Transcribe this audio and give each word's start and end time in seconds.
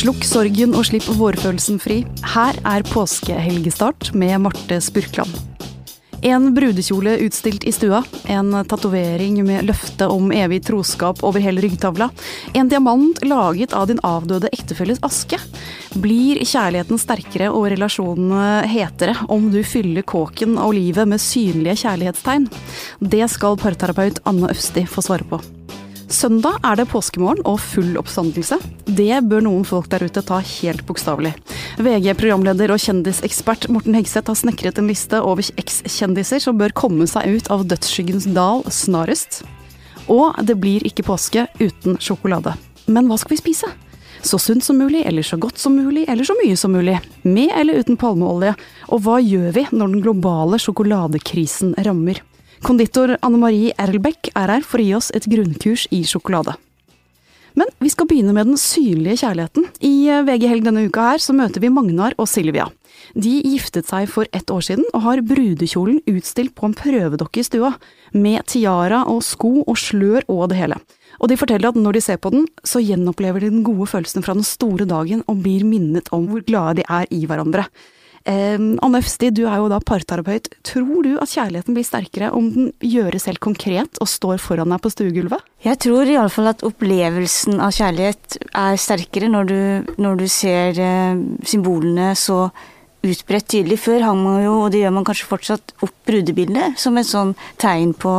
Slukk 0.00 0.22
sorgen 0.24 0.72
og 0.72 0.86
slipp 0.88 1.04
vårfølelsen 1.12 1.76
fri. 1.76 1.98
Her 2.32 2.56
er 2.64 2.84
påskehelgestart 2.88 4.14
med 4.16 4.38
Marte 4.40 4.78
Spurkland. 4.80 5.34
En 6.24 6.46
brudekjole 6.56 7.18
utstilt 7.26 7.66
i 7.68 7.72
stua, 7.72 8.00
en 8.32 8.54
tatovering 8.68 9.42
med 9.44 9.68
løfte 9.68 10.08
om 10.08 10.32
evig 10.32 10.62
troskap 10.70 11.20
over 11.26 11.44
hele 11.44 11.60
ryggtavla, 11.66 12.08
en 12.56 12.72
diamant 12.72 13.20
laget 13.28 13.76
av 13.76 13.90
din 13.92 14.00
avdøde 14.00 14.48
ektefelles 14.56 15.04
aske. 15.04 15.36
Blir 16.00 16.40
kjærligheten 16.48 17.00
sterkere 17.00 17.52
og 17.52 17.68
relasjonene 17.74 18.64
hetere 18.72 19.18
om 19.28 19.52
du 19.52 19.60
fyller 19.60 20.06
kåken 20.08 20.56
og 20.56 20.78
livet 20.80 21.12
med 21.12 21.20
synlige 21.20 21.82
kjærlighetstegn? 21.84 22.48
Det 23.04 23.26
skal 23.36 23.60
parterapeut 23.60 24.24
Anne 24.24 24.48
Øfsti 24.48 24.88
få 24.88 25.04
svare 25.04 25.28
på. 25.28 25.44
Søndag 26.10 26.56
er 26.66 26.74
det 26.74 26.88
påskemorgen 26.90 27.44
og 27.46 27.60
full 27.62 27.92
oppstandelse. 28.00 28.56
Det 28.84 29.20
bør 29.30 29.44
noen 29.46 29.62
folk 29.66 29.86
der 29.92 30.02
ute 30.02 30.22
ta 30.26 30.40
helt 30.42 30.82
bokstavelig. 30.88 31.30
VG-programleder 31.78 32.72
og 32.74 32.82
kjendisekspert 32.82 33.68
Morten 33.70 33.94
Hegseth 33.94 34.26
har 34.26 34.38
snekret 34.40 34.80
en 34.82 34.90
liste 34.90 35.20
over 35.22 35.46
ekskjendiser 35.62 36.42
som 36.42 36.58
bør 36.58 36.74
komme 36.74 37.06
seg 37.06 37.38
ut 37.38 37.50
av 37.54 37.62
dødsskyggens 37.70 38.26
dal 38.34 38.64
snarest. 38.74 39.44
Og 40.10 40.34
det 40.42 40.58
blir 40.58 40.82
ikke 40.88 41.06
påske 41.06 41.46
uten 41.62 42.00
sjokolade. 42.02 42.56
Men 42.90 43.06
hva 43.06 43.20
skal 43.20 43.36
vi 43.36 43.42
spise? 43.44 43.70
Så 44.26 44.40
sunt 44.42 44.66
som 44.66 44.82
mulig, 44.82 45.04
eller 45.06 45.22
så 45.22 45.38
godt 45.40 45.62
som 45.62 45.78
mulig, 45.78 46.08
eller 46.10 46.26
så 46.26 46.34
mye 46.42 46.56
som 46.58 46.74
mulig. 46.74 46.98
Med 47.22 47.54
eller 47.54 47.78
uten 47.78 47.96
palmeolje. 47.96 48.56
Og 48.90 49.06
hva 49.06 49.20
gjør 49.22 49.54
vi 49.54 49.64
når 49.70 49.94
den 49.94 50.02
globale 50.02 50.58
sjokoladekrisen 50.58 51.78
rammer? 51.86 52.18
Konditor 52.60 53.14
Anne 53.24 53.38
Marie 53.40 53.72
Erlbeck 53.80 54.28
er 54.36 54.50
her 54.52 54.64
for 54.66 54.82
å 54.82 54.84
gi 54.84 54.92
oss 54.96 55.08
et 55.16 55.24
grunnkurs 55.30 55.86
i 55.96 56.02
sjokolade. 56.04 56.52
Men 57.58 57.70
vi 57.82 57.88
skal 57.90 58.06
begynne 58.06 58.34
med 58.36 58.50
den 58.50 58.58
synlige 58.60 59.22
kjærligheten. 59.22 59.64
I 59.82 59.94
eh, 60.12 60.22
VG 60.26 60.44
Helg 60.50 60.66
denne 60.68 60.84
uka 60.86 61.08
her 61.08 61.22
så 61.24 61.34
møter 61.34 61.62
vi 61.64 61.72
Magnar 61.72 62.14
og 62.20 62.28
Silvia. 62.30 62.68
De 63.16 63.32
giftet 63.42 63.88
seg 63.90 64.06
for 64.12 64.28
ett 64.36 64.52
år 64.52 64.62
siden 64.62 64.84
og 64.92 65.02
har 65.06 65.22
brudekjolen 65.26 66.02
utstilt 66.10 66.52
på 66.54 66.68
en 66.68 66.76
prøvedokke 66.76 67.40
i 67.40 67.46
stua, 67.48 67.72
med 68.12 68.44
tiara 68.50 69.02
og 69.10 69.24
sko 69.26 69.64
og 69.64 69.80
slør 69.80 70.28
og 70.28 70.50
det 70.52 70.60
hele. 70.60 70.78
Og 71.18 71.32
de 71.32 71.38
forteller 71.40 71.72
at 71.72 71.80
når 71.80 71.96
de 71.96 72.04
ser 72.04 72.20
på 72.22 72.30
den, 72.34 72.44
så 72.62 72.82
gjenopplever 72.84 73.42
de 73.42 73.50
den 73.50 73.64
gode 73.66 73.88
følelsen 73.90 74.24
fra 74.26 74.36
den 74.36 74.46
store 74.46 74.86
dagen 74.88 75.24
og 75.26 75.40
blir 75.42 75.64
minnet 75.66 76.12
om 76.14 76.28
hvor 76.30 76.44
glade 76.46 76.82
de 76.82 76.86
er 76.86 77.08
i 77.10 77.24
hverandre. 77.24 77.66
Anne 78.28 78.98
Øfsti, 79.00 79.30
du 79.32 79.46
er 79.48 79.56
jo 79.62 79.68
da 79.72 79.78
parterapeut. 79.80 80.50
Tror 80.66 81.06
du 81.06 81.14
at 81.22 81.30
kjærligheten 81.32 81.76
blir 81.76 81.86
sterkere 81.86 82.32
om 82.36 82.50
den 82.52 82.72
gjøres 82.84 83.24
helt 83.30 83.40
konkret 83.40 84.00
og 84.02 84.10
står 84.10 84.42
foran 84.42 84.74
deg 84.74 84.82
på 84.84 84.92
stuegulvet? 84.92 85.46
Jeg 85.64 85.80
tror 85.80 86.08
iallfall 86.08 86.50
at 86.52 86.64
opplevelsen 86.66 87.62
av 87.64 87.72
kjærlighet 87.76 88.40
er 88.52 88.76
sterkere 88.80 89.30
når 89.32 89.48
du, 89.48 89.60
når 90.00 90.20
du 90.20 90.28
ser 90.28 90.76
eh, 90.76 91.24
symbolene 91.48 92.12
så 92.18 92.50
utbredt 93.00 93.48
tydelig. 93.48 93.78
Før 93.80 94.04
hang 94.04 94.20
man 94.22 94.42
jo, 94.44 94.54
og 94.64 94.72
det 94.72 94.82
gjør 94.82 94.94
man 94.98 95.06
kanskje 95.08 95.28
fortsatt, 95.30 95.74
opp 95.84 95.94
brudebildet 96.08 96.76
som 96.80 96.98
et 97.00 97.08
sånn 97.08 97.32
tegn 97.60 97.94
på, 97.96 98.14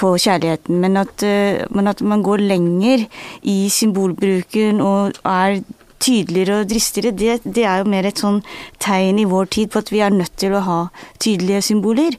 på 0.00 0.14
kjærligheten. 0.20 0.80
Men 0.82 1.00
at, 1.00 1.24
eh, 1.26 1.64
men 1.72 1.88
at, 1.90 2.02
man 2.04 2.24
går 2.24 2.44
lenger 2.44 3.06
i 3.48 3.56
symbolbruken 3.72 4.82
og 4.84 5.16
er 5.24 5.62
tydeligere 6.02 6.62
og 6.62 6.70
dristigere, 6.70 7.14
det, 7.16 7.38
det, 7.44 7.66
er 7.68 7.82
jo 7.82 7.90
mer 7.92 8.08
et 8.08 8.22
sånn 8.22 8.40
tegn 8.82 9.20
i 9.22 9.28
vår 9.28 9.50
tid 9.54 9.72
på 9.72 9.82
at 9.82 9.92
vi 9.94 10.02
er 10.04 10.14
nødt 10.14 10.34
til 10.40 10.56
å 10.56 10.64
ha 10.66 10.80
tydelige 11.22 11.62
symboler. 11.68 12.18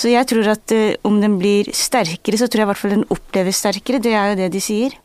Så 0.00 0.10
jeg 0.12 0.28
tror 0.30 0.50
at 0.56 0.74
uh, 0.76 0.96
om 1.06 1.20
den 1.22 1.38
blir 1.40 1.70
sterkere, 1.76 2.40
så 2.40 2.50
tror 2.50 2.64
jeg 2.64 2.68
i 2.68 2.72
hvert 2.72 2.82
fall 2.82 2.96
den 2.98 3.08
oppleves 3.14 3.62
sterkere. 3.62 4.02
Det 4.02 4.16
er 4.16 4.32
jo 4.32 4.40
det 4.42 4.50
de 4.56 4.64
sier. 4.64 4.98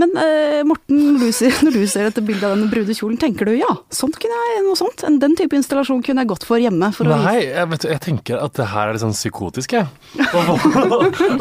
Men 0.00 0.14
uh, 0.18 0.60
Morten, 0.68 1.00
når 1.14 1.26
du, 1.26 1.32
ser, 1.36 1.58
når 1.66 1.78
du, 1.78 1.84
ser, 1.90 2.08
dette 2.08 2.24
bildet 2.24 2.46
av 2.48 2.56
denne 2.56 2.70
brudekjolen, 2.72 3.18
tenker 3.20 3.48
du 3.48 3.54
ja, 3.56 3.70
sånt 3.94 4.18
kunne 4.22 4.38
jeg, 4.50 4.64
noe 4.66 4.78
sånt? 4.78 5.04
Den 5.22 5.36
type 5.38 5.56
installasjon 5.58 6.02
kunne 6.04 6.24
jeg 6.24 6.32
gått 6.32 6.46
for 6.48 6.62
hjemme? 6.62 6.90
For 6.94 7.08
Nei, 7.08 7.38
jeg, 7.46 7.68
vet, 7.72 7.88
jeg, 7.94 8.02
tenker 8.04 8.40
at 8.42 8.56
det 8.58 8.68
her 8.72 8.90
er 8.90 8.96
litt 8.96 9.04
sånn 9.04 9.16
psykotisk, 9.16 9.76
jeg. 9.78 9.90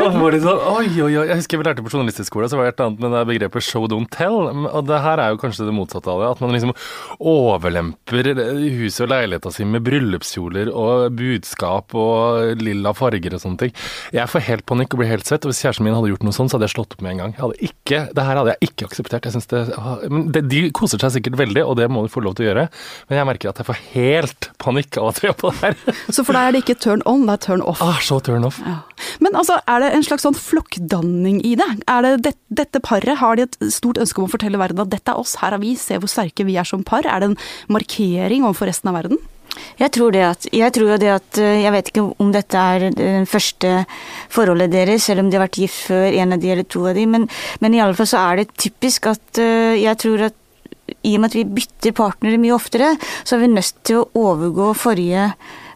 Sånn, 0.04 0.60
oi, 0.74 0.88
oi, 1.02 1.12
oi. 1.18 1.26
Jeg 1.30 1.38
husker 1.40 1.60
vi 1.60 1.66
lærte 1.66 1.84
på 1.86 1.92
journalisthøgskolen, 1.94 2.50
så 2.52 2.60
var 2.60 2.68
det 2.68 2.74
et 2.74 2.82
annet 2.84 3.02
med 3.04 3.14
det 3.16 3.24
begrepet 3.30 3.66
show 3.66 3.86
don't 3.90 4.10
tell. 4.14 4.50
Og 4.50 4.86
det 4.88 5.00
her 5.04 5.22
er 5.22 5.34
jo 5.34 5.40
kanskje 5.42 5.68
det 5.68 5.76
motsatte 5.76 6.12
av 6.12 6.22
det. 6.22 6.30
At 6.34 6.44
man 6.44 6.54
liksom 6.56 6.74
overlemper 7.20 8.32
huset 8.80 9.06
og 9.06 9.12
leiligheta 9.14 9.54
si 9.54 9.68
med 9.68 9.84
bryllupskjoler 9.86 10.72
og 10.72 11.18
budskap 11.18 11.96
og 11.98 12.62
lilla 12.62 12.94
farger 12.98 13.38
og 13.38 13.44
sånne 13.44 13.66
ting. 13.66 13.76
Jeg 14.16 14.32
får 14.32 14.48
helt 14.50 14.68
panikk 14.70 14.96
og 14.96 15.04
blir 15.04 15.12
helt 15.14 15.30
svett. 15.30 15.46
Og 15.46 15.54
hvis 15.54 15.64
kjæresten 15.66 15.88
min 15.88 15.98
hadde 15.98 16.12
gjort 16.14 16.28
noe 16.28 16.36
sånt, 16.36 16.52
så 16.52 16.60
hadde 16.60 16.70
jeg 16.70 16.76
slått 16.78 16.98
opp 16.98 17.06
med 17.06 17.16
en 17.16 17.24
gang. 17.24 17.36
Jeg 17.36 17.44
hadde 17.46 17.70
ikke, 17.70 18.02
det 18.14 18.23
her 18.28 18.40
hadde 18.40 18.54
jeg 18.56 18.70
ikke 18.70 18.88
akseptert. 18.90 19.28
Jeg 19.28 19.44
det, 19.52 20.32
det, 20.36 20.44
De 20.52 20.62
koser 20.76 21.02
seg 21.02 21.18
sikkert 21.18 21.38
veldig, 21.42 21.64
og 21.68 21.78
det 21.80 21.90
må 21.92 22.06
de 22.06 22.12
få 22.14 22.24
lov 22.24 22.38
til 22.38 22.48
å 22.48 22.50
gjøre, 22.52 22.68
men 23.10 23.20
jeg 23.20 23.30
merker 23.30 23.52
at 23.52 23.62
jeg 23.62 23.70
får 23.70 23.82
helt 23.94 24.50
panikk 24.64 25.00
av 25.02 25.12
at 25.12 25.22
vi 25.24 25.32
er 25.32 25.38
på 25.40 25.52
det 25.52 25.62
her. 25.64 26.00
Så 26.14 26.26
for 26.26 26.38
deg 26.38 26.50
er 26.50 26.56
det 26.56 26.64
ikke 26.64 26.78
turn 26.86 27.04
on, 27.10 27.26
det 27.28 27.38
er 27.38 27.44
turn 27.48 27.66
off? 27.66 27.84
Ah, 27.84 28.00
så 28.04 28.20
turn 28.24 28.48
off. 28.48 28.62
Ja. 28.66 28.80
Men 29.24 29.38
altså, 29.40 29.60
er 29.70 29.84
det 29.84 29.92
en 29.98 30.08
slags 30.08 30.26
sånn 30.28 30.38
flokkdanning 30.38 31.42
i 31.46 31.56
det? 31.60 31.70
Er 31.92 32.06
det, 32.06 32.16
det 32.28 32.36
dette 32.54 32.82
paret, 32.84 33.18
har 33.20 33.38
de 33.38 33.48
et 33.48 33.60
stort 33.74 34.00
ønske 34.02 34.22
om 34.22 34.28
å 34.28 34.34
fortelle 34.34 34.60
verden 34.62 34.84
at 34.84 34.92
dette 34.94 35.14
er 35.14 35.20
oss, 35.20 35.38
her 35.42 35.56
er 35.56 35.64
vi, 35.64 35.76
se 35.80 35.98
hvor 36.00 36.12
sterke 36.12 36.46
vi 36.48 36.58
er 36.60 36.68
som 36.68 36.84
par? 36.86 37.08
Er 37.10 37.24
det 37.24 37.34
en 37.34 37.40
markering 37.74 38.46
overfor 38.46 38.70
resten 38.70 38.92
av 38.92 39.00
verden? 39.02 39.22
Jeg 39.80 39.92
tror 39.94 40.14
det 40.14 40.24
at 40.26 40.46
Jeg 40.54 40.74
tror 40.76 40.98
det 41.02 41.10
at 41.14 41.40
eh, 41.42 41.64
Jeg 41.64 41.74
vet 41.76 41.90
ikke 41.92 42.06
om 42.22 42.32
dette 42.34 42.58
er 42.58 42.88
det 42.96 43.10
første 43.30 43.86
forholdet 44.34 44.72
deres, 44.74 45.06
selv 45.08 45.24
om 45.24 45.30
de 45.30 45.38
har 45.38 45.46
vært 45.46 45.60
gift 45.62 45.90
før, 45.90 46.08
en 46.12 46.36
av 46.36 46.42
de 46.42 46.54
eller 46.54 46.68
to 46.68 46.86
av 46.90 46.98
de, 46.98 47.06
men, 47.10 47.28
men 47.62 47.76
i 47.76 47.82
alle 47.84 47.98
fall 47.98 48.10
så 48.10 48.24
er 48.32 48.42
det 48.42 48.54
typisk 48.60 49.12
at 49.12 49.42
eh, 49.42 49.82
jeg 49.82 50.00
tror 50.02 50.28
at 50.30 50.40
i 51.04 51.16
og 51.16 51.24
med 51.24 51.32
at 51.32 51.38
vi 51.38 51.44
bytter 51.48 51.96
partnere 51.96 52.40
mye 52.42 52.56
oftere, 52.56 52.94
så 53.24 53.38
er 53.38 53.44
vi 53.46 53.52
nødt 53.54 53.84
til 53.88 54.02
å 54.02 54.08
overgå 54.20 54.72
forrige 54.78 55.30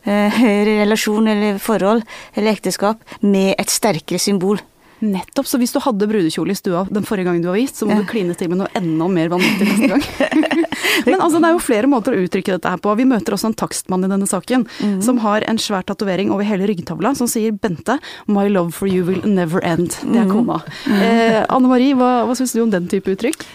eh, 0.07 0.41
relasjon 0.71 1.29
eller 1.31 1.61
forhold 1.63 2.03
eller 2.35 2.53
ekteskap 2.53 3.19
med 3.23 3.55
et 3.55 3.71
sterkere 3.73 4.21
symbol. 4.21 4.61
Nettopp. 4.99 5.47
Så 5.47 5.59
hvis 5.61 5.73
du 5.75 5.79
hadde 5.83 6.07
brudekjole 6.09 6.53
i 6.53 6.57
stua 6.57 6.85
den 6.89 7.05
forrige 7.05 7.27
gangen 7.27 7.43
du 7.43 7.49
var 7.51 7.59
gift, 7.59 7.77
så 7.77 7.85
må 7.85 7.93
ja. 7.93 8.01
du 8.01 8.09
kline 8.09 8.33
til 8.37 8.49
med 8.49 8.63
noe 8.63 8.69
enda 8.77 9.09
mer 9.11 9.29
vanvittig 9.33 9.67
neste 9.69 9.89
gang. 9.91 10.05
Men 11.05 11.21
altså, 11.21 11.37
det 11.37 11.49
er 11.49 11.53
jo 11.53 11.61
flere 11.61 11.89
måter 11.91 12.15
å 12.15 12.23
uttrykke 12.25 12.55
dette 12.55 12.71
her 12.73 12.81
på. 12.81 12.95
Vi 12.97 13.05
møter 13.09 13.35
også 13.35 13.51
en 13.51 13.57
takstmann 13.57 14.07
i 14.07 14.09
denne 14.09 14.29
saken, 14.29 14.65
mm. 14.65 14.97
som 15.05 15.21
har 15.21 15.45
en 15.47 15.61
svær 15.61 15.85
tatovering 15.87 16.31
over 16.33 16.47
hele 16.47 16.69
ryggtavla 16.69 17.13
som 17.17 17.29
sier 17.29 17.53
'Bente, 17.53 17.99
my 18.25 18.47
love 18.49 18.73
for 18.73 18.89
you 18.89 19.05
will 19.05 19.21
never 19.25 19.61
end'. 19.61 19.99
Det 20.01 20.23
er 20.23 20.25
mhm. 20.25 20.33
kona. 20.33 20.61
Mm. 20.87 21.01
Eh, 21.01 21.39
Anne 21.45 21.69
Marie, 21.69 21.97
hva, 21.97 22.11
hva 22.25 22.37
syns 22.37 22.55
du 22.57 22.63
om 22.65 22.73
den 22.73 22.89
type 22.89 23.13
uttrykk? 23.13 23.45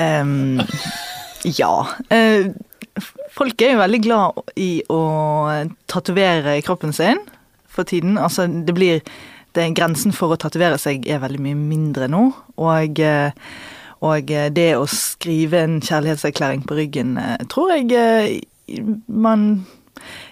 Um, 0.00 0.62
ja. 1.44 1.74
Uh, 2.08 2.52
folk 3.36 3.60
er 3.62 3.74
jo 3.74 3.82
veldig 3.82 4.00
glad 4.04 4.54
i 4.56 4.70
å 4.88 5.02
tatovere 5.90 6.60
kroppen 6.64 6.94
sin 6.96 7.20
for 7.70 7.84
tiden. 7.84 8.16
Altså, 8.18 8.48
det 8.48 8.74
blir 8.76 9.04
det, 9.56 9.66
Grensen 9.78 10.14
for 10.16 10.34
å 10.34 10.40
tatovere 10.40 10.78
seg 10.80 11.06
er 11.10 11.22
veldig 11.22 11.42
mye 11.42 11.58
mindre 11.58 12.08
nå. 12.10 12.22
Og, 12.60 13.00
eh, 13.02 13.32
og 14.06 14.32
det 14.56 14.70
å 14.78 14.86
skrive 14.90 15.64
en 15.64 15.80
kjærlighetserklæring 15.84 16.64
på 16.68 16.78
ryggen 16.78 17.16
eh, 17.20 17.36
tror 17.52 17.74
jeg 17.74 17.92
eh, 17.96 18.80
man 19.06 19.66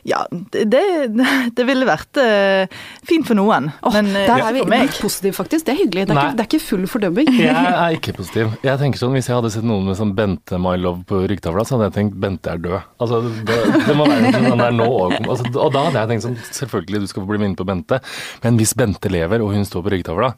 ja, 0.08 0.22
det, 0.30 0.78
det, 1.12 1.64
ville 1.68 1.86
vært 1.88 2.18
uh, 2.22 2.64
fint 3.06 3.26
for 3.28 3.36
noen. 3.38 3.68
Oh, 3.82 3.92
men 3.92 4.08
uh, 4.14 4.22
der 4.24 4.44
er 4.46 4.54
vi 4.56 4.62
ikke 4.64 5.04
positive, 5.04 5.36
faktisk. 5.36 5.66
Det 5.66 5.74
er 5.74 5.80
hyggelig. 5.82 6.06
Det 6.08 6.14
er, 6.14 6.20
ikke, 6.22 6.36
det 6.38 6.44
er 6.44 6.48
ikke, 6.48 6.62
full 6.64 6.86
fordømming. 6.90 7.30
jeg 7.36 7.72
er 7.72 7.96
ikke 7.96 8.14
positiv. 8.16 8.54
Jeg 8.64 8.80
tenker 8.80 9.02
sånn, 9.02 9.16
Hvis 9.16 9.28
jeg 9.30 9.36
hadde 9.36 9.52
sett 9.52 9.66
noen 9.68 9.90
med 9.90 9.98
sånn 9.98 10.14
Bente 10.18 10.60
My 10.62 10.76
Love 10.80 11.04
på 11.08 11.20
ryggtavla, 11.28 11.66
så 11.66 11.76
hadde 11.76 11.90
jeg 11.90 11.96
tenkt 11.98 12.18
Bente 12.22 12.54
er 12.54 12.62
død. 12.64 12.78
Altså, 13.02 13.20
det, 13.48 13.58
det 13.88 13.98
må 13.98 14.08
være 14.08 14.32
sånn 14.38 14.64
der 14.64 14.74
nå 14.78 14.88
altså, 15.18 15.50
Og 15.52 15.74
da 15.74 15.84
hadde 15.88 16.02
jeg 16.02 16.12
tenkt 16.12 16.26
sånn 16.28 16.40
Selvfølgelig, 16.62 17.04
du 17.04 17.12
skal 17.12 17.24
få 17.24 17.30
bli 17.30 17.42
minnet 17.42 17.60
på 17.60 17.68
Bente, 17.68 18.00
men 18.44 18.58
hvis 18.60 18.74
Bente 18.78 19.12
lever 19.12 19.44
og 19.44 19.52
hun 19.54 19.66
står 19.68 19.84
på 19.84 19.94
ryggtavla 19.94 20.32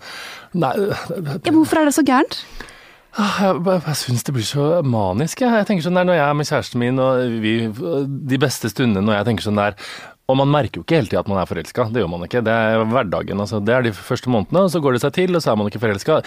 Nei 0.60 0.75
ja, 0.81 1.52
Hvorfor 1.54 1.81
er 1.81 1.91
det 1.91 1.97
så 1.97 2.04
gærent? 2.06 2.42
Ah, 3.19 3.41
jeg, 3.43 3.82
jeg 3.87 3.97
syns 3.98 4.22
det 4.26 4.34
blir 4.37 4.47
så 4.47 4.66
manisk. 4.87 5.41
Jeg, 5.43 5.50
jeg 5.50 5.66
tenker 5.66 5.82
sånn 5.82 5.99
der 5.99 6.06
Når 6.06 6.19
jeg 6.19 6.26
er 6.29 6.37
med 6.38 6.46
kjæresten 6.46 6.82
min 6.82 7.02
og 7.02 7.40
vi, 7.43 7.55
de 8.31 8.38
beste 8.38 8.70
stundene 8.70 9.02
når 9.02 9.19
jeg 9.19 9.29
tenker 9.31 9.49
sånn 9.49 9.58
der 9.58 9.75
og 10.31 10.38
man 10.41 10.50
merker 10.53 10.81
jo 10.81 10.85
ikke 10.87 10.99
hele 11.00 11.11
tida 11.11 11.23
at 11.25 11.31
man 11.31 11.41
er 11.43 11.49
forelska, 11.50 11.88
det 11.91 12.03
gjør 12.03 12.11
man 12.12 12.27
ikke. 12.27 12.43
Det 12.47 12.55
er 12.55 12.85
hverdagen. 12.91 13.43
altså 13.43 13.61
Det 13.65 13.75
er 13.75 13.87
de 13.87 13.93
første 13.97 14.31
månedene, 14.32 14.65
og 14.67 14.73
så 14.73 14.82
går 14.82 14.97
det 14.97 15.03
seg 15.05 15.15
til, 15.17 15.35
og 15.37 15.43
så 15.43 15.53
er 15.53 15.61
man 15.61 15.71
ikke 15.71 15.82
forelska. 15.82 16.21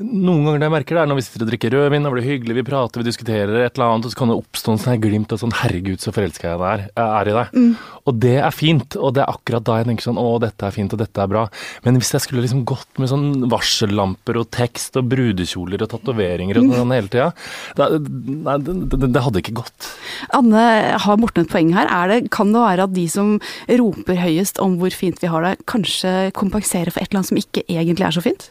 Noen 0.00 0.46
ganger 0.46 0.62
det 0.62 0.68
jeg 0.68 0.74
merker 0.76 0.98
det, 0.98 1.02
er 1.02 1.10
når 1.10 1.20
vi 1.20 1.26
sitter 1.26 1.44
og 1.44 1.52
drikker 1.52 1.76
rødvin, 1.76 2.08
og 2.08 2.16
blir 2.16 2.28
hyggelig, 2.28 2.58
vi 2.60 2.66
prater, 2.66 3.02
vi 3.02 3.08
diskuterer 3.08 3.54
et 3.60 3.78
eller 3.78 3.86
annet, 3.86 4.08
og 4.08 4.14
så 4.14 4.20
kan 4.20 4.32
det 4.32 4.38
oppstå 4.40 4.74
en 4.74 4.82
sånn 4.84 5.00
glimt 5.04 5.34
av 5.34 5.42
sånn 5.42 5.54
'herregud, 5.56 6.00
så 6.02 6.14
forelska 6.14 6.50
jeg 6.50 6.60
er, 6.72 6.86
er 6.96 7.30
i 7.30 7.36
deg'. 7.36 7.54
Mm. 7.54 7.72
Og 8.08 8.20
det 8.20 8.36
er 8.40 8.54
fint, 8.54 8.96
og 8.96 9.14
det 9.14 9.24
er 9.24 9.32
akkurat 9.32 9.64
da 9.64 9.78
jeg 9.80 9.88
tenker 9.90 10.08
sånn 10.08 10.20
'å, 10.20 10.40
dette 10.40 10.66
er 10.66 10.74
fint, 10.74 10.92
og 10.92 11.00
dette 11.02 11.20
er 11.20 11.30
bra'. 11.30 11.48
Men 11.84 12.00
hvis 12.00 12.12
jeg 12.12 12.24
skulle 12.24 12.44
liksom 12.44 12.64
gått 12.64 12.98
med 12.98 13.10
sånn 13.12 13.48
varsellamper 13.50 14.40
og 14.40 14.50
tekst 14.50 14.96
og 14.96 15.08
brudekjoler 15.10 15.84
og 15.84 15.90
tatoveringer 15.92 16.60
og 16.60 16.74
sånn 16.74 16.94
hele 16.94 17.12
tida, 17.12 17.30
det, 17.76 17.88
det, 18.00 19.12
det, 19.12 19.22
hadde 19.24 19.42
ikke 19.42 19.58
gått. 19.60 19.90
Anne, 20.36 20.96
har 21.00 21.20
Morten 21.20 21.44
et 21.44 21.52
poeng 21.52 21.72
her? 21.76 21.90
Det, 22.10 22.30
kan 22.34 22.52
det 22.54 22.62
være 22.62 22.86
at 22.88 22.94
de 22.94 23.06
som 23.10 23.36
roper 23.80 24.20
høyest 24.20 24.60
om 24.62 24.78
hvor 24.80 24.94
fint 24.94 25.20
vi 25.22 25.30
har 25.30 25.46
det, 25.46 25.56
kanskje 25.70 26.30
kompensere 26.36 26.92
for 26.92 27.02
et 27.02 27.10
eller 27.10 27.22
annet 27.22 27.32
som 27.32 27.40
ikke 27.40 27.66
egentlig 27.68 28.08
er 28.08 28.16
så 28.18 28.24
fint? 28.24 28.50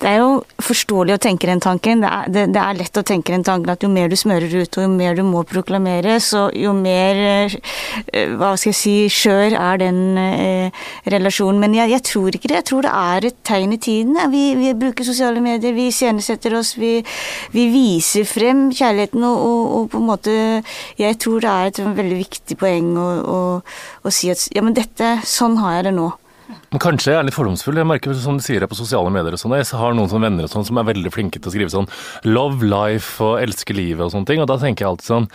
Det 0.00 0.08
er 0.08 0.22
jo 0.22 0.28
forståelig 0.64 1.12
å 1.12 1.20
tenke 1.20 1.48
den 1.50 1.60
tanken. 1.60 2.00
Det 2.00 2.08
er, 2.08 2.28
det, 2.32 2.44
det 2.54 2.60
er, 2.62 2.76
lett 2.78 2.96
å 2.96 3.04
tenke 3.04 3.34
den 3.34 3.44
tanken 3.44 3.72
at 3.72 3.82
jo 3.84 3.90
mer 3.92 4.08
du 4.08 4.16
smører 4.16 4.48
ut, 4.48 4.78
og 4.78 4.86
jo 4.86 4.90
mer 4.92 5.18
du 5.18 5.22
må 5.28 5.42
proklamere, 5.48 6.14
så 6.24 6.46
jo 6.56 6.72
mer 6.76 7.20
eh, 7.26 8.32
hva 8.40 8.54
skal 8.56 8.70
jeg 8.70 8.78
si, 8.78 8.94
skjør 9.12 9.56
er 9.58 9.82
den 9.82 10.00
eh, 10.20 10.86
relasjonen. 11.12 11.60
Men 11.60 11.76
jeg, 11.76 11.92
jeg, 11.92 12.04
tror 12.08 12.32
ikke 12.32 12.48
det. 12.48 12.62
Jeg 12.62 12.68
tror 12.70 12.88
det 12.88 12.94
er 13.02 13.28
et 13.28 13.38
tegn 13.50 13.76
i 13.76 13.80
tiden. 13.82 14.16
Vi, 14.32 14.44
vi 14.56 14.72
bruker 14.80 15.06
sosiale 15.06 15.44
medier, 15.44 15.76
vi 15.76 15.90
iscenesetter 15.90 16.56
oss, 16.56 16.72
vi, 16.80 16.94
vi, 17.52 17.68
viser 17.74 18.24
frem 18.28 18.68
kjærligheten 18.72 19.28
og, 19.28 19.44
og, 19.44 19.60
og, 19.76 19.90
på 19.92 20.00
en 20.00 20.08
måte 20.08 20.32
Jeg 20.98 21.18
tror 21.20 21.44
det 21.44 21.52
er 21.52 21.68
et 21.70 21.82
veldig 22.00 22.18
viktig 22.22 22.56
poeng 22.60 22.90
å, 22.98 23.06
å, 23.20 23.38
å 24.06 24.14
si 24.14 24.32
at 24.32 24.48
ja, 24.56 24.64
men 24.64 24.76
dette, 24.76 25.18
sånn 25.28 25.60
har 25.60 25.78
jeg 25.80 25.90
det 25.90 25.96
nå. 26.00 26.08
Men 26.70 26.82
Kanskje 26.82 27.14
jeg 27.14 27.20
er 27.20 27.28
litt 27.28 27.36
fordomsfull. 27.36 27.80
Jeg 27.80 27.88
merker 27.88 28.16
som 28.18 28.38
du 28.40 28.44
sier 28.44 28.62
det 28.62 28.70
på 28.70 28.78
sosiale 28.78 29.12
medier 29.14 29.36
og 29.36 29.42
sånn. 29.42 29.56
Jeg 29.58 29.70
har 29.78 29.96
noen 29.96 30.10
sånne 30.10 30.28
venner 30.28 30.48
og 30.48 30.52
sånn 30.52 30.66
som 30.68 30.80
er 30.80 30.90
veldig 30.90 31.14
flinke 31.14 31.40
til 31.40 31.50
å 31.50 31.54
skrive 31.54 31.72
sånn 31.72 31.88
'love 32.24 32.66
life' 32.66 33.20
og 33.24 33.40
'elske 33.40 33.74
livet' 33.74 34.04
og 34.06 34.12
sånne 34.12 34.26
ting. 34.26 34.40
Og 34.40 34.48
da 34.48 34.58
tenker 34.58 34.84
jeg 34.84 34.90
alltid 34.90 35.10
sånn 35.10 35.28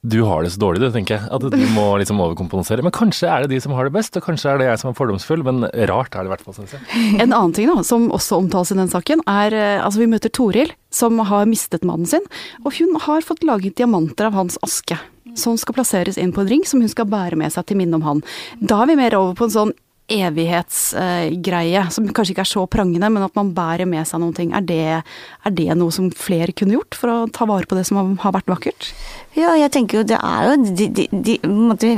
du 0.00 0.22
har 0.24 0.42
det 0.42 0.50
så 0.54 0.60
dårlig, 0.62 0.80
du, 0.80 0.88
tenker 0.94 1.18
jeg. 1.18 1.28
At 1.28 1.44
du 1.44 1.64
må 1.74 1.84
liksom 2.00 2.20
overkompensere. 2.24 2.80
Men 2.80 2.94
kanskje 2.96 3.28
er 3.28 3.44
det 3.44 3.52
de 3.52 3.58
som 3.60 3.74
har 3.76 3.84
det 3.84 3.92
best, 3.92 4.16
og 4.16 4.24
kanskje 4.24 4.48
er 4.48 4.60
det 4.60 4.68
jeg 4.70 4.80
som 4.80 4.90
er 4.90 4.96
fordomsfull. 4.96 5.42
Men 5.44 5.66
rart 5.90 6.16
er 6.16 6.24
det 6.24 6.30
i 6.30 6.32
hvert 6.32 6.44
fall, 6.46 6.56
syns 6.56 6.72
jeg. 6.72 7.02
En 7.20 7.34
annen 7.36 7.52
ting 7.56 7.68
da, 7.68 7.82
som 7.84 8.08
også 8.08 8.38
omtales 8.40 8.72
i 8.72 8.78
den 8.78 8.88
saken, 8.88 9.20
er 9.28 9.56
eh, 9.56 9.84
altså 9.84 10.00
vi 10.00 10.08
møter 10.08 10.32
Toril, 10.32 10.72
som 10.88 11.20
har 11.28 11.44
mistet 11.50 11.84
mannen 11.84 12.08
sin. 12.08 12.24
Og 12.64 12.72
hun 12.78 12.96
har 13.04 13.26
fått 13.28 13.44
laget 13.44 13.76
diamanter 13.76 14.30
av 14.30 14.40
hans 14.40 14.56
aske. 14.64 14.96
Som 15.36 15.60
skal 15.60 15.76
plasseres 15.76 16.16
inn 16.18 16.32
på 16.32 16.46
en 16.46 16.48
ring 16.48 16.64
som 16.64 16.80
hun 16.80 16.90
skal 16.90 17.08
bære 17.10 17.36
med 17.38 17.52
seg 17.52 17.68
til 17.68 17.78
minne 17.82 18.00
om 18.00 18.08
han. 18.08 18.24
Da 18.56 18.80
er 18.80 18.94
vi 18.94 19.00
mer 19.02 19.20
over 19.20 19.36
på 19.36 19.50
en 19.50 19.56
sånn 19.58 19.76
evighetsgreie, 20.10 21.84
som 21.94 22.08
kanskje 22.10 22.34
ikke 22.34 22.44
er 22.44 22.52
så 22.52 22.66
prangende, 22.70 23.10
men 23.12 23.26
at 23.26 23.36
man 23.38 23.52
bærer 23.56 23.88
med 23.88 24.08
seg 24.08 24.22
noen 24.22 24.36
ting. 24.36 24.54
Er 24.56 24.66
det, 24.66 24.84
er 25.00 25.56
det, 25.56 25.70
noe 25.78 25.94
som 25.94 26.10
flere 26.14 26.54
kunne 26.56 26.78
gjort 26.78 26.98
for 26.98 27.12
å 27.12 27.18
ta 27.32 27.48
vare 27.48 27.68
på 27.70 27.78
det 27.78 27.86
som 27.88 28.00
har 28.20 28.36
vært 28.36 28.50
vakkert? 28.50 28.92
Ja, 29.38 29.54
jeg 29.58 29.72
tenker 29.74 30.00
jo 30.00 30.08
det 30.10 30.18
er 30.18 30.48
jo 30.48 30.56
de, 30.66 30.88
de, 30.96 31.06
de, 31.12 31.36
måte, 31.46 31.92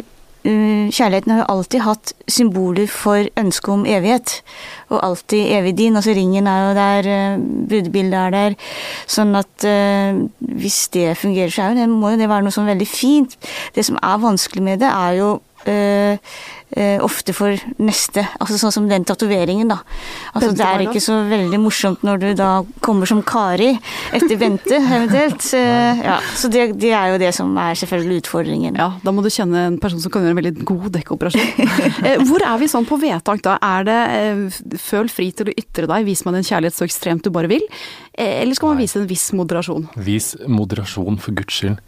uh, 0.45 0.89
Kjærligheten 0.93 1.33
har 1.33 1.41
jo 1.43 1.51
alltid 1.55 1.85
hatt 1.87 2.13
symboler 2.31 2.91
for 2.91 3.29
ønsket 3.41 3.73
om 3.73 3.87
evighet. 3.89 4.35
Og 4.93 4.99
alltid 5.01 5.55
evig 5.57 5.77
din. 5.79 5.97
Altså 5.97 6.17
ringen 6.17 6.51
er 6.51 6.67
jo 6.67 6.75
der, 6.77 7.09
uh, 7.09 7.47
brudebildet 7.71 8.19
er 8.19 8.35
der. 8.37 8.59
Sånn 9.11 9.33
at 9.39 9.69
uh, 9.69 10.21
hvis 10.61 10.83
det 10.93 11.15
fungerer, 11.23 11.55
så 11.55 11.65
er 11.65 11.73
jo 11.73 11.81
det, 11.81 11.89
må 11.95 12.13
jo 12.13 12.21
det 12.21 12.29
være 12.33 12.45
noe 12.45 12.55
sånn 12.55 12.69
veldig 12.69 12.91
fint. 12.91 13.39
Det 13.73 13.87
som 13.89 14.01
er 14.03 14.21
vanskelig 14.27 14.67
med 14.69 14.85
det, 14.85 14.93
er 14.93 15.23
jo 15.23 15.33
eh, 15.69 17.05
ofte 17.05 17.35
for 17.37 17.57
neste. 17.83 18.25
Altså 18.41 18.59
sånn 18.61 18.73
som 18.75 18.89
den 18.89 19.05
tatoveringen, 19.09 19.71
da. 19.71 19.81
Altså 20.33 20.53
det 20.57 20.67
er 20.67 20.85
ikke 20.87 21.03
så 21.05 21.19
veldig 21.29 21.61
morsomt 21.61 22.05
når 22.07 22.23
du 22.23 22.29
da 22.39 22.51
kommer 22.85 23.09
som 23.09 23.23
Kari 23.27 23.73
etter 24.15 24.37
Bente, 24.41 24.79
eventuelt. 24.81 25.51
Eh, 25.63 26.01
ja, 26.03 26.17
så 26.39 26.49
det, 26.51 26.63
det, 26.81 26.91
er 26.97 27.13
jo 27.13 27.19
det 27.21 27.29
som 27.37 27.51
er 27.61 27.77
selvfølgelig 27.79 28.23
utfordringen. 28.23 28.77
Ja, 28.79 28.89
da 29.05 29.13
må 29.15 29.23
du 29.25 29.29
kjenne 29.31 29.67
en 29.69 29.77
person 29.81 30.01
som 30.03 30.11
kan 30.13 30.25
gjøre 30.25 30.35
en 30.35 30.39
veldig 30.41 30.65
god 30.67 30.87
dekkoperasjon. 30.97 31.69
eh, 32.09 32.23
hvor 32.27 32.45
er 32.47 32.57
vi 32.61 32.69
sånn 32.73 32.87
på 32.89 32.99
vedtak 33.03 33.45
da? 33.45 33.59
Er 33.63 33.87
det 33.87 34.79
føl 34.81 35.11
fri 35.13 35.29
til 35.37 35.51
å 35.51 35.55
ytre 35.55 35.89
deg, 35.91 36.07
vis 36.09 36.25
meg 36.27 36.39
din 36.39 36.49
kjærlighet 36.49 36.79
så 36.79 36.89
ekstremt 36.89 37.27
du 37.27 37.31
bare 37.35 37.51
vil? 37.53 37.65
Eller 38.17 38.57
skal 38.59 38.73
man 38.73 38.81
Nei. 38.81 38.87
vise 38.87 39.01
en 39.01 39.09
viss 39.11 39.29
moderasjon? 39.37 39.87
Vis 40.09 40.33
moderasjon, 40.49 41.21
for 41.23 41.37
guds 41.37 41.61
skyld. 41.61 41.79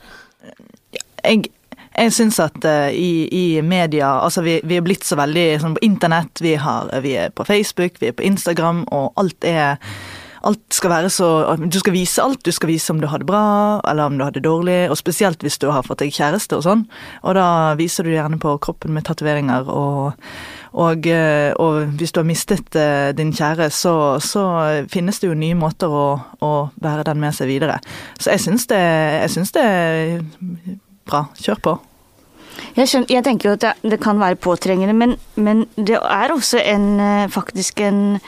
Jeg 1.25 1.49
jeg 1.94 2.12
syns 2.17 2.41
at 2.43 2.58
uh, 2.67 2.91
i, 2.91 3.29
i, 3.31 3.44
media 3.62 4.17
Altså, 4.25 4.43
vi, 4.43 4.58
vi 4.64 4.79
er 4.79 4.85
blitt 4.85 5.06
så 5.06 5.19
veldig 5.20 5.46
sånn 5.62 5.79
på 5.79 5.87
internett, 5.87 6.43
vi, 6.43 6.56
har, 6.61 6.91
vi, 7.05 7.17
er 7.20 7.32
på 7.35 7.46
Facebook, 7.46 8.00
vi 8.02 8.11
er 8.11 8.19
på 8.19 8.26
Instagram, 8.26 8.85
og 8.93 9.12
alt 9.20 9.49
er 9.49 9.81
Alt 10.44 10.76
skal 10.76 10.91
være 10.93 11.08
så 11.08 11.29
Du 11.73 11.79
skal 11.81 11.94
vise 11.94 12.20
alt. 12.20 12.43
Du 12.44 12.52
skal 12.52 12.69
vise 12.69 12.93
om 12.93 12.99
du 13.00 13.06
har 13.08 13.23
det 13.23 13.29
bra, 13.31 13.81
eller 13.88 14.11
om 14.11 14.19
du 14.19 14.25
har 14.26 14.35
det 14.35 14.44
dårlig, 14.44 14.91
og 14.91 14.99
spesielt 15.00 15.41
hvis 15.41 15.56
du 15.56 15.70
har 15.73 15.87
fått 15.87 16.02
deg 16.02 16.12
kjæreste 16.12 16.58
og 16.58 16.67
sånn. 16.67 16.82
Og 17.25 17.38
da 17.38 17.46
viser 17.81 18.05
du 18.05 18.12
gjerne 18.12 18.37
på 18.43 18.52
kroppen 18.61 18.93
med 18.93 19.06
tatoveringer 19.08 19.70
og 19.73 20.12
og, 20.75 21.06
eh, 21.06 21.52
og, 21.62 21.93
hvis 21.94 22.11
du 22.11 22.19
har 22.19 22.26
mistet 22.26 22.75
uh, 22.75 23.12
din 23.14 23.31
kjære, 23.31 23.69
så, 23.70 24.19
så, 24.19 24.43
finnes 24.91 25.20
det 25.23 25.29
jo 25.29 25.37
nye 25.38 25.55
måter 25.55 25.87
å, 25.87 26.06
å 26.43 26.50
bære 26.82 27.05
den 27.06 27.20
med 27.23 27.37
seg 27.37 27.46
videre. 27.46 27.76
Så 28.19 28.35
jeg 28.35 28.43
syns 28.43 28.67
det, 28.73 28.81
jeg 29.23 29.31
syns 29.37 29.55
det 29.55 29.69
bra. 31.09 31.27
Kjør 31.41 31.61
på. 31.65 31.75
Jeg, 32.75 32.89
skjønner, 32.89 33.11
jeg 33.11 33.25
tenker 33.27 33.49
jo 33.49 33.55
at 33.56 33.65
det, 33.65 33.93
det 33.95 34.01
kan 34.03 34.21
være 34.21 34.39
påtrengende, 34.39 34.95
men, 34.97 35.17
men, 35.35 35.65
det 35.75 35.99
er 35.99 36.35
også 36.35 36.61
en, 36.62 36.89
eh, 37.03 37.31
faktisk 37.31 37.81
en 37.83 38.19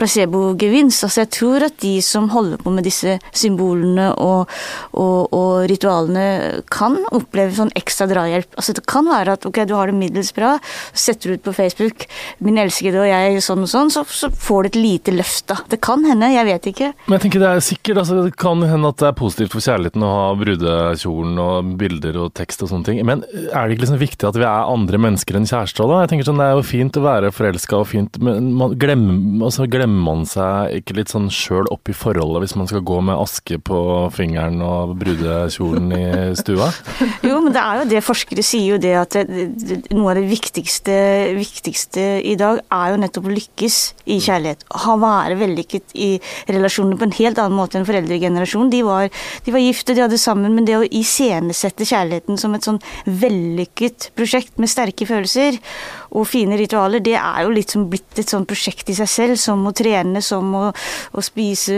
placebogevinst. 0.00 1.04
Altså 1.06 1.24
jeg 1.24 1.30
tror 1.36 1.66
at 1.68 1.76
de 1.82 1.94
som 2.04 2.30
holder 2.32 2.60
på 2.62 2.72
med 2.74 2.86
disse 2.86 3.16
symbolene 3.36 4.10
og, 4.20 4.50
og, 4.92 5.32
og, 5.36 5.66
ritualene, 5.70 6.62
kan 6.72 6.96
oppleve 7.14 7.54
sånn 7.56 7.72
ekstra 7.78 8.08
drahjelp. 8.10 8.54
Altså 8.58 8.74
det 8.76 8.86
kan 8.90 9.08
være 9.08 9.36
at 9.36 9.46
ok, 9.48 9.62
du 9.68 9.74
har 9.76 9.90
det 9.90 9.98
middels 9.98 10.32
bra, 10.36 10.56
setter 10.92 11.34
ut 11.36 11.44
på 11.44 11.54
Facebook 11.54 12.06
'min 12.40 12.58
elskede 12.62 13.00
og 13.02 13.08
jeg' 13.08 13.40
sånn 13.44 13.64
og 13.66 13.70
sånn, 13.70 13.92
så, 13.92 14.04
så 14.06 14.30
får 14.30 14.62
du 14.62 14.68
et 14.70 14.80
lite 14.80 15.14
løft 15.14 15.48
da. 15.50 15.58
Det 15.70 15.80
kan 15.84 16.04
hende, 16.06 16.32
jeg 16.32 16.46
vet 16.48 16.70
ikke. 16.72 16.92
Men 17.06 17.18
jeg 17.18 17.26
tenker 17.26 17.44
det 17.44 17.50
er 17.50 17.64
sikkert, 17.64 18.02
altså 18.02 18.20
det 18.24 18.36
kan 18.40 18.62
hende 18.64 18.90
at 18.90 19.00
det 19.02 19.08
er 19.10 19.18
positivt 19.18 19.54
for 19.54 19.64
kjærligheten 19.64 20.06
å 20.06 20.12
ha 20.14 20.26
brudekjolen 20.40 21.40
og 21.42 21.74
bilder 21.80 22.20
og 22.24 22.32
tekst 22.38 22.64
og 22.64 22.72
sånne 22.72 22.88
ting, 22.88 23.02
men 23.06 23.24
er 23.26 23.66
det 23.66 23.76
ikke 23.76 23.84
liksom 23.86 24.02
viktig 24.02 24.28
at 24.28 24.38
vi 24.38 24.46
er 24.48 24.70
andre 24.70 25.00
mennesker 25.02 25.38
enn 25.38 25.48
kjærester 25.48 25.90
da? 25.90 26.02
Jeg 26.04 26.12
tenker 26.14 26.30
sånn, 26.30 26.40
Det 26.40 26.46
er 26.46 26.56
jo 26.56 26.66
fint 26.66 26.96
å 26.96 27.04
være 27.04 27.32
forelska 27.34 27.80
og 27.80 27.88
fint, 27.90 28.16
men 28.22 28.52
man 28.56 28.76
glemmer, 28.80 29.18
altså, 29.46 29.68
glemmer 29.70 29.89
glemmer 29.90 30.04
man 30.10 30.26
seg 30.28 30.80
ikke 30.80 30.96
litt 30.96 31.10
sånn 31.10 31.28
sjøl 31.32 31.68
opp 31.70 31.88
i 31.90 31.94
forholdet 31.96 32.44
hvis 32.44 32.56
man 32.58 32.68
skal 32.70 32.82
gå 32.86 32.98
med 33.02 33.18
aske 33.18 33.58
på 33.58 33.78
fingeren 34.14 34.60
og 34.62 34.94
brudekjolen 35.00 35.90
i 35.92 36.34
stua? 36.38 36.70
jo, 37.26 37.40
men 37.42 37.52
det 37.54 37.62
er 37.62 37.80
jo 37.80 37.88
det 37.90 38.02
forskere 38.04 38.44
sier 38.44 38.74
jo 38.74 38.78
det 38.80 38.94
at 38.98 39.16
det, 39.16 39.46
det, 39.58 39.78
noe 39.94 40.12
av 40.12 40.20
det 40.20 40.28
viktigste, 40.30 40.94
viktigste, 41.36 42.06
i 42.22 42.36
dag 42.38 42.62
er 42.70 42.92
jo 42.92 43.00
nettopp 43.02 43.28
å 43.28 43.34
lykkes 43.34 43.78
i 44.10 44.20
kjærlighet. 44.22 44.64
Ha 44.84 44.96
være 45.00 45.38
vellykket 45.40 45.96
i 45.98 46.10
relasjoner 46.50 46.98
på 46.98 47.08
en 47.08 47.16
helt 47.20 47.40
annen 47.42 47.58
måte 47.58 47.78
enn 47.78 47.88
foreldregenerasjonen. 47.88 48.72
De 48.72 48.82
var, 48.86 49.10
de 49.46 49.54
var 49.54 49.64
gifte, 49.64 49.96
de 49.96 50.04
hadde 50.04 50.20
sammen, 50.20 50.54
men 50.54 50.68
det 50.68 50.78
å 50.78 50.86
iscenesette 50.86 51.88
kjærligheten 51.88 52.40
som 52.40 52.54
et 52.56 52.66
sånn 52.66 52.80
vellykket 53.06 54.10
prosjekt 54.18 54.60
med 54.60 54.70
sterke 54.70 55.08
følelser 55.08 55.58
og 56.10 56.26
fine 56.26 56.58
ritualer, 56.58 57.02
det 57.04 57.16
er 57.18 57.44
jo 57.44 57.52
litt 57.54 57.70
som 57.70 57.86
blitt 57.90 58.18
et 58.18 58.30
sånn 58.30 58.46
prosjekt 58.48 58.90
i 58.90 58.96
seg 58.98 59.10
selv, 59.10 59.38
som 59.38 59.62
å 59.66 59.74
trene, 59.80 60.22
som 60.24 60.54
å, 60.56 60.66
å 60.70 61.24
spise 61.24 61.76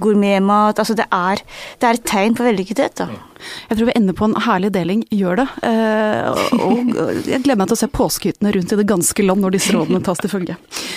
gourmetmat. 0.00 0.78
Altså 0.78 0.96
det 0.98 1.08
er, 1.10 1.42
det 1.80 1.88
er 1.88 2.00
et 2.00 2.08
tegn 2.12 2.36
på 2.36 2.46
vellykkethet, 2.46 3.02
da. 3.02 3.10
Jeg 3.68 3.78
tror 3.78 3.88
vi 3.90 3.96
ender 3.98 4.16
på 4.16 4.28
en 4.28 4.36
herlig 4.46 4.72
deling. 4.74 5.02
Gjør 5.14 5.40
det. 5.42 5.46
Eh, 5.66 6.44
og 6.56 6.92
jeg 7.26 7.42
gleder 7.44 7.60
meg 7.60 7.70
til 7.70 7.76
å 7.76 7.80
se 7.80 7.90
påskehyttene 7.92 8.52
rundt 8.56 8.74
i 8.74 8.78
det 8.80 8.86
ganske 8.88 9.26
land 9.26 9.44
når 9.44 9.56
disse 9.56 9.74
rådene 9.74 10.02
tas 10.06 10.20
til 10.22 10.32
følge. 10.32 10.56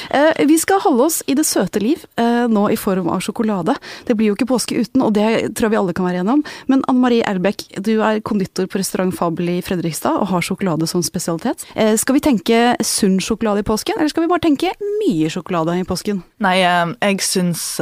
Eh, 0.10 0.44
vi 0.50 0.58
skal 0.62 0.82
holde 0.84 1.08
oss 1.10 1.22
i 1.30 1.36
det 1.38 1.46
søte 1.48 1.82
liv, 1.84 2.06
eh, 2.18 2.46
nå 2.50 2.68
i 2.74 2.78
form 2.80 3.10
av 3.12 3.24
sjokolade. 3.26 3.76
Det 4.08 4.18
blir 4.18 4.32
jo 4.32 4.38
ikke 4.38 4.50
påske 4.50 4.80
uten, 4.80 5.04
og 5.06 5.14
det 5.18 5.56
tror 5.56 5.70
jeg 5.70 5.76
vi 5.76 5.82
alle 5.82 5.96
kan 5.98 6.08
være 6.08 6.24
enige 6.24 6.38
om. 6.40 6.44
Men 6.72 6.84
Anne 6.88 7.04
Marie 7.04 7.26
Erbekk, 7.28 7.66
du 7.82 7.94
er 8.02 8.22
konditor 8.26 8.70
på 8.70 8.82
restaurant 8.82 9.16
Fabel 9.16 9.50
i 9.58 9.60
Fredrikstad 9.66 10.20
og 10.20 10.32
har 10.34 10.46
sjokolade 10.46 10.88
som 10.90 11.04
spesialitet. 11.06 11.66
Skal 12.00 12.18
vi 12.18 12.24
tenke 12.24 12.60
sunn 12.86 13.20
sjokolade 13.24 13.64
i 13.64 13.68
påsken, 13.68 14.00
eller 14.00 14.12
skal 14.12 14.26
vi 14.26 14.32
bare 14.32 14.44
tenke 14.44 14.74
mye 15.02 15.30
sjokolade 15.32 15.78
i 15.80 15.88
påsken? 15.88 16.24
Nei, 16.44 16.58
jeg 16.62 17.24
syns, 17.26 17.80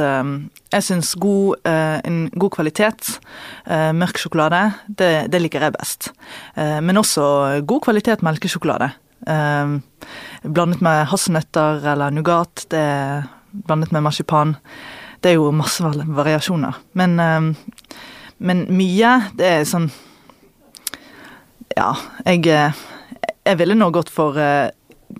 jeg 0.72 0.84
syns 0.84 1.14
god, 1.20 1.62
en 1.64 2.18
god 2.36 2.50
kvalitet, 2.58 3.14
mørk 3.96 4.20
sjokolade 4.20 4.60
det, 4.88 5.28
det 5.32 5.40
liker 5.42 5.64
jeg 5.64 5.74
best. 5.76 6.10
Eh, 6.58 6.78
men 6.84 7.00
også 7.00 7.62
god 7.68 7.84
kvalitet 7.86 8.24
melkesjokolade. 8.26 8.90
Eh, 9.26 9.74
blandet 10.44 10.82
med 10.84 11.06
hasselnøtter 11.10 11.84
eller 11.92 12.14
Nougat, 12.14 12.66
det 12.72 12.84
blandet 13.66 13.92
med 13.92 14.04
marsipan. 14.06 14.56
Det 15.22 15.32
er 15.32 15.38
jo 15.38 15.50
masse 15.54 15.82
variasjoner. 15.82 16.78
Men, 16.98 17.18
eh, 17.20 17.94
men 18.38 18.66
mye, 18.70 19.14
det 19.38 19.54
er 19.54 19.66
sånn 19.68 19.90
Ja, 21.76 21.92
jeg, 22.26 22.42
jeg 22.48 23.58
ville 23.60 23.76
nå 23.76 23.86
gått 23.94 24.08
for 24.10 24.34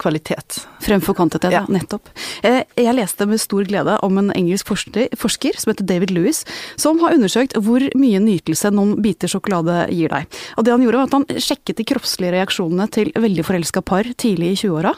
kvalitet. 0.02 0.56
Fremfor 0.82 1.16
kvantitet, 1.18 1.52
ja. 1.54 1.64
nettopp. 1.68 2.10
Eh, 2.46 2.62
jeg 2.78 2.94
leste 2.94 3.26
med 3.28 3.40
stor 3.42 3.66
glede 3.68 3.96
om 4.06 4.18
en 4.20 4.30
engelsk 4.34 4.68
forsker 4.68 5.58
som 5.58 5.72
heter 5.72 5.86
David 5.88 6.12
Lewis, 6.14 6.44
som 6.78 7.00
har 7.02 7.16
undersøkt 7.16 7.56
hvor 7.58 7.82
mye 7.98 8.20
nytelse 8.22 8.70
noen 8.74 8.96
biter 9.02 9.30
sjokolade 9.30 9.88
gir 9.94 10.12
deg. 10.12 10.38
Og 10.56 10.66
det 10.66 10.74
han 10.74 10.84
gjorde 10.84 11.00
var 11.00 11.10
at 11.10 11.16
han 11.16 11.42
sjekket 11.48 11.80
de 11.80 11.86
kroppslige 11.88 12.34
reaksjonene 12.36 12.88
til 12.94 13.10
veldig 13.18 13.46
forelska 13.46 13.82
par 13.86 14.08
tidlig 14.20 14.52
i 14.54 14.60
20-åra. 14.62 14.94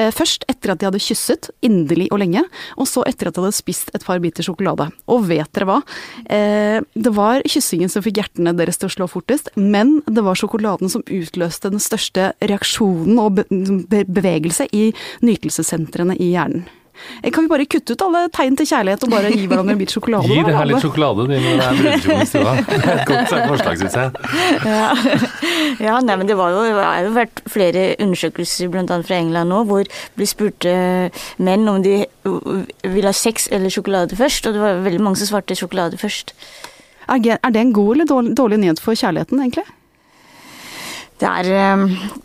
Eh, 0.00 0.10
først 0.14 0.46
etter 0.50 0.72
at 0.72 0.80
de 0.80 0.88
hadde 0.88 1.02
kysset, 1.02 1.50
inderlig 1.64 2.08
og 2.14 2.22
lenge, 2.22 2.44
og 2.80 2.88
så 2.88 3.04
etter 3.08 3.30
at 3.30 3.36
de 3.36 3.44
hadde 3.44 3.58
spist 3.58 3.92
et 3.96 4.06
par 4.06 4.22
biter 4.24 4.46
sjokolade. 4.46 4.88
Og 5.12 5.28
vet 5.28 5.52
dere 5.56 5.68
hva? 5.68 5.78
Eh, 6.24 6.80
det 6.94 7.14
var 7.16 7.44
kyssingen 7.48 7.92
som 7.92 8.04
fikk 8.04 8.22
hjertene 8.22 8.54
deres 8.56 8.80
til 8.80 8.88
å 8.88 8.94
slå 8.96 9.10
fortest, 9.10 9.52
men 9.56 9.98
det 10.08 10.24
var 10.24 10.38
sjokoladen 10.38 10.90
som 10.92 11.04
utløste 11.04 11.72
den 11.72 11.82
største 11.82 12.32
reaksjonen 12.40 13.20
og 13.20 13.42
bevegelse 13.48 14.68
i 14.72 14.88
nytelsessentrene 15.24 16.16
i 16.18 16.32
hjernen. 16.34 16.66
Eh, 17.22 17.30
Kan 17.30 17.44
vi 17.44 17.48
bare 17.48 17.66
kutte 17.70 17.94
ut 17.94 18.02
alle 18.02 18.24
tegn 18.34 18.56
til 18.58 18.66
kjærlighet 18.68 19.04
og 19.06 19.12
bare 19.12 19.30
gi 19.32 19.46
hverandre 19.50 19.74
en 19.74 19.80
bit 19.80 19.92
sjokolade? 19.94 20.30
Gi 20.30 20.42
det 20.46 20.54
her 20.56 20.68
litt 20.68 20.82
sjokolade, 20.84 21.26
de 21.30 21.38
det 21.38 21.52
er 21.54 21.80
brudekjole 21.80 22.24
i 22.24 22.28
stua. 22.28 22.54
Det 22.68 22.78
er 22.78 23.02
et 23.02 23.10
godt 23.10 23.50
forslag, 23.52 23.82
syns 23.82 23.98
jeg. 23.98 24.08
Ja, 24.66 24.88
ja 25.88 25.98
nei, 26.04 26.16
men 26.20 26.30
det 26.30 26.36
var 26.38 26.54
jo, 26.54 26.64
det 26.66 26.74
har 26.84 27.06
jo 27.06 27.14
vært 27.16 27.42
flere 27.50 27.84
undersøkelser, 28.02 28.70
bl.a. 28.72 28.98
fra 29.06 29.20
England 29.20 29.52
nå, 29.54 29.62
hvor 29.68 29.86
de 30.18 30.28
spurte 30.28 30.74
menn 31.38 31.68
om 31.70 31.82
de 31.84 32.00
ville 32.26 33.08
ha 33.08 33.16
sex 33.16 33.48
eller 33.54 33.72
sjokolade 33.72 34.18
først, 34.18 34.48
og 34.48 34.56
det 34.58 34.64
var 34.64 34.82
veldig 34.86 35.02
mange 35.04 35.20
som 35.22 35.30
svarte 35.30 35.56
sjokolade 35.58 36.00
først. 36.00 36.34
Er 37.08 37.22
det 37.24 37.60
en 37.62 37.72
god 37.72 37.94
eller 37.94 38.08
dårlig, 38.08 38.34
dårlig 38.36 38.58
nyhet 38.60 38.82
for 38.84 38.98
kjærligheten, 38.98 39.40
egentlig? 39.40 39.64
Det 41.18 41.26
er 41.26 41.48
eh, 41.50 41.80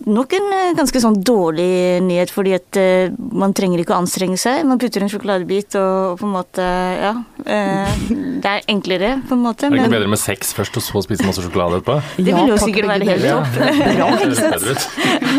nok 0.05 0.33
en 0.37 0.51
eh, 0.53 0.73
ganske 0.77 0.99
sånn 1.01 1.15
dårlig 1.25 1.97
nyhet, 2.05 2.29
fordi 2.29 2.51
at 2.53 2.77
eh, 2.77 3.13
man 3.33 3.55
trenger 3.57 3.81
ikke 3.81 3.95
å 3.95 4.01
anstrenge 4.03 4.37
seg. 4.37 4.61
Man 4.69 4.77
putter 4.81 5.01
en 5.01 5.09
sjokoladebit 5.09 5.73
og 5.79 6.19
på 6.19 6.27
en 6.27 6.35
måte 6.35 6.67
Ja. 7.01 7.13
eh, 7.41 8.03
det 8.43 8.51
er 8.51 8.67
enklere, 8.69 9.15
på 9.25 9.33
en 9.33 9.41
måte. 9.47 9.65
Er 9.65 9.73
det 9.73 9.79
ikke 9.81 9.89
Men 9.89 9.95
bedre 9.97 10.11
med 10.13 10.21
sex 10.21 10.53
først, 10.53 10.77
og 10.77 10.85
så 10.85 11.01
spise 11.07 11.25
masse 11.25 11.41
sjokolade 11.41 11.79
etterpå? 11.81 11.97
det 12.19 12.37
vil 12.37 12.53
jo 12.53 12.59
takk, 12.59 12.67
sikkert 12.67 12.91
være 12.91 13.09
helt 13.09 13.27
topp. 13.31 13.57
Bra, 13.57 14.11
Det 14.21 14.45
Hegseth. 14.45 14.87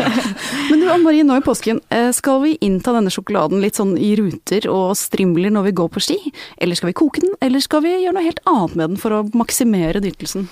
Men 0.69 0.83
du 0.83 0.91
Ann 0.91 1.07
Marie, 1.07 1.23
nå 1.23 1.39
i 1.39 1.45
påsken, 1.45 1.79
skal 2.17 2.43
vi 2.43 2.55
innta 2.65 2.91
denne 2.95 3.13
sjokoladen 3.13 3.63
litt 3.63 3.79
sånn 3.79 3.95
i 3.95 4.11
ruter 4.19 4.67
og 4.71 4.97
strimler 4.99 5.53
når 5.53 5.69
vi 5.69 5.75
går 5.79 5.91
på 5.95 6.03
ski? 6.03 6.19
Eller 6.59 6.75
skal 6.75 6.91
vi 6.91 6.97
koke 6.97 7.23
den, 7.23 7.35
eller 7.39 7.63
skal 7.63 7.85
vi 7.85 7.95
gjøre 8.03 8.17
noe 8.17 8.27
helt 8.27 8.43
annet 8.49 8.75
med 8.75 8.95
den 8.95 8.99
for 8.99 9.15
å 9.15 9.25
maksimere 9.37 10.03
nytelsen? 10.03 10.49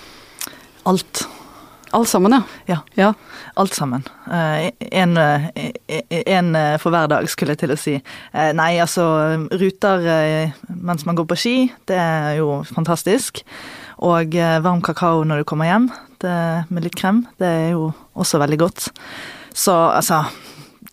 Alt. 0.88 1.26
Alt 1.94 2.08
sammen, 2.08 2.42
ja. 2.66 2.80
Ja. 2.94 3.12
Alt 3.54 3.74
sammen. 3.74 4.02
Eh, 4.26 4.70
En, 4.90 5.16
eh, 5.16 5.44
en 6.26 6.54
eh, 6.54 6.78
for 6.78 6.90
hver 6.90 7.06
dag, 7.06 7.28
skulle 7.30 7.54
jeg 7.54 7.58
til 7.58 7.74
å 7.74 7.78
si. 7.78 7.94
Nei, 8.34 8.72
altså, 8.82 9.04
ruter 9.52 10.02
mens 10.74 11.06
man 11.06 11.14
går 11.14 11.28
på 11.30 11.38
ski, 11.38 11.54
det 11.86 11.96
er 11.96 12.40
jo 12.40 12.64
fantastisk. 12.66 13.44
Og 14.02 14.34
varm 14.34 14.82
kakao 14.82 15.22
når 15.22 15.42
du 15.42 15.44
kommer 15.44 15.70
hjem, 15.70 15.86
det, 16.20 16.66
med 16.68 16.82
litt 16.82 16.98
krem, 16.98 17.28
det 17.38 17.46
er 17.46 17.70
jo 17.76 17.92
også 18.18 18.42
veldig 18.42 18.58
godt. 18.58 18.88
Så 19.54 19.72
altså, 19.94 20.24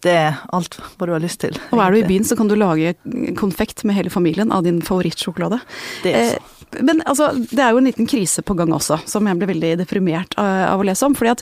det 0.02 0.14
er 0.18 0.40
alt 0.56 0.78
hva 0.98 1.08
du 1.08 1.14
har 1.14 1.22
lyst 1.24 1.42
til. 1.44 1.58
Og 1.72 1.82
er 1.84 1.92
du 1.94 2.00
i 2.02 2.08
byen, 2.08 2.26
så 2.26 2.38
kan 2.40 2.50
du 2.50 2.56
lage 2.58 2.96
konfekt 3.40 3.84
med 3.86 3.96
hele 3.98 4.10
familien 4.14 4.52
av 4.52 4.64
din 4.66 4.82
favorittsjokolade. 4.86 5.62
Det 6.04 6.16
er 6.16 6.34
så. 6.34 6.42
Eh, 6.42 6.58
Men 6.82 7.02
altså, 7.04 7.34
det 7.52 7.60
er 7.60 7.74
jo 7.76 7.82
en 7.82 7.88
liten 7.90 8.08
krise 8.08 8.42
på 8.48 8.56
gang 8.56 8.72
også, 8.72 9.02
som 9.06 9.28
jeg 9.28 9.36
ble 9.42 9.50
veldig 9.50 9.74
deprimert 9.82 10.38
av, 10.40 10.70
av 10.72 10.80
å 10.80 10.86
lese 10.88 11.04
om. 11.06 11.14
fordi 11.14 11.34
at 11.34 11.42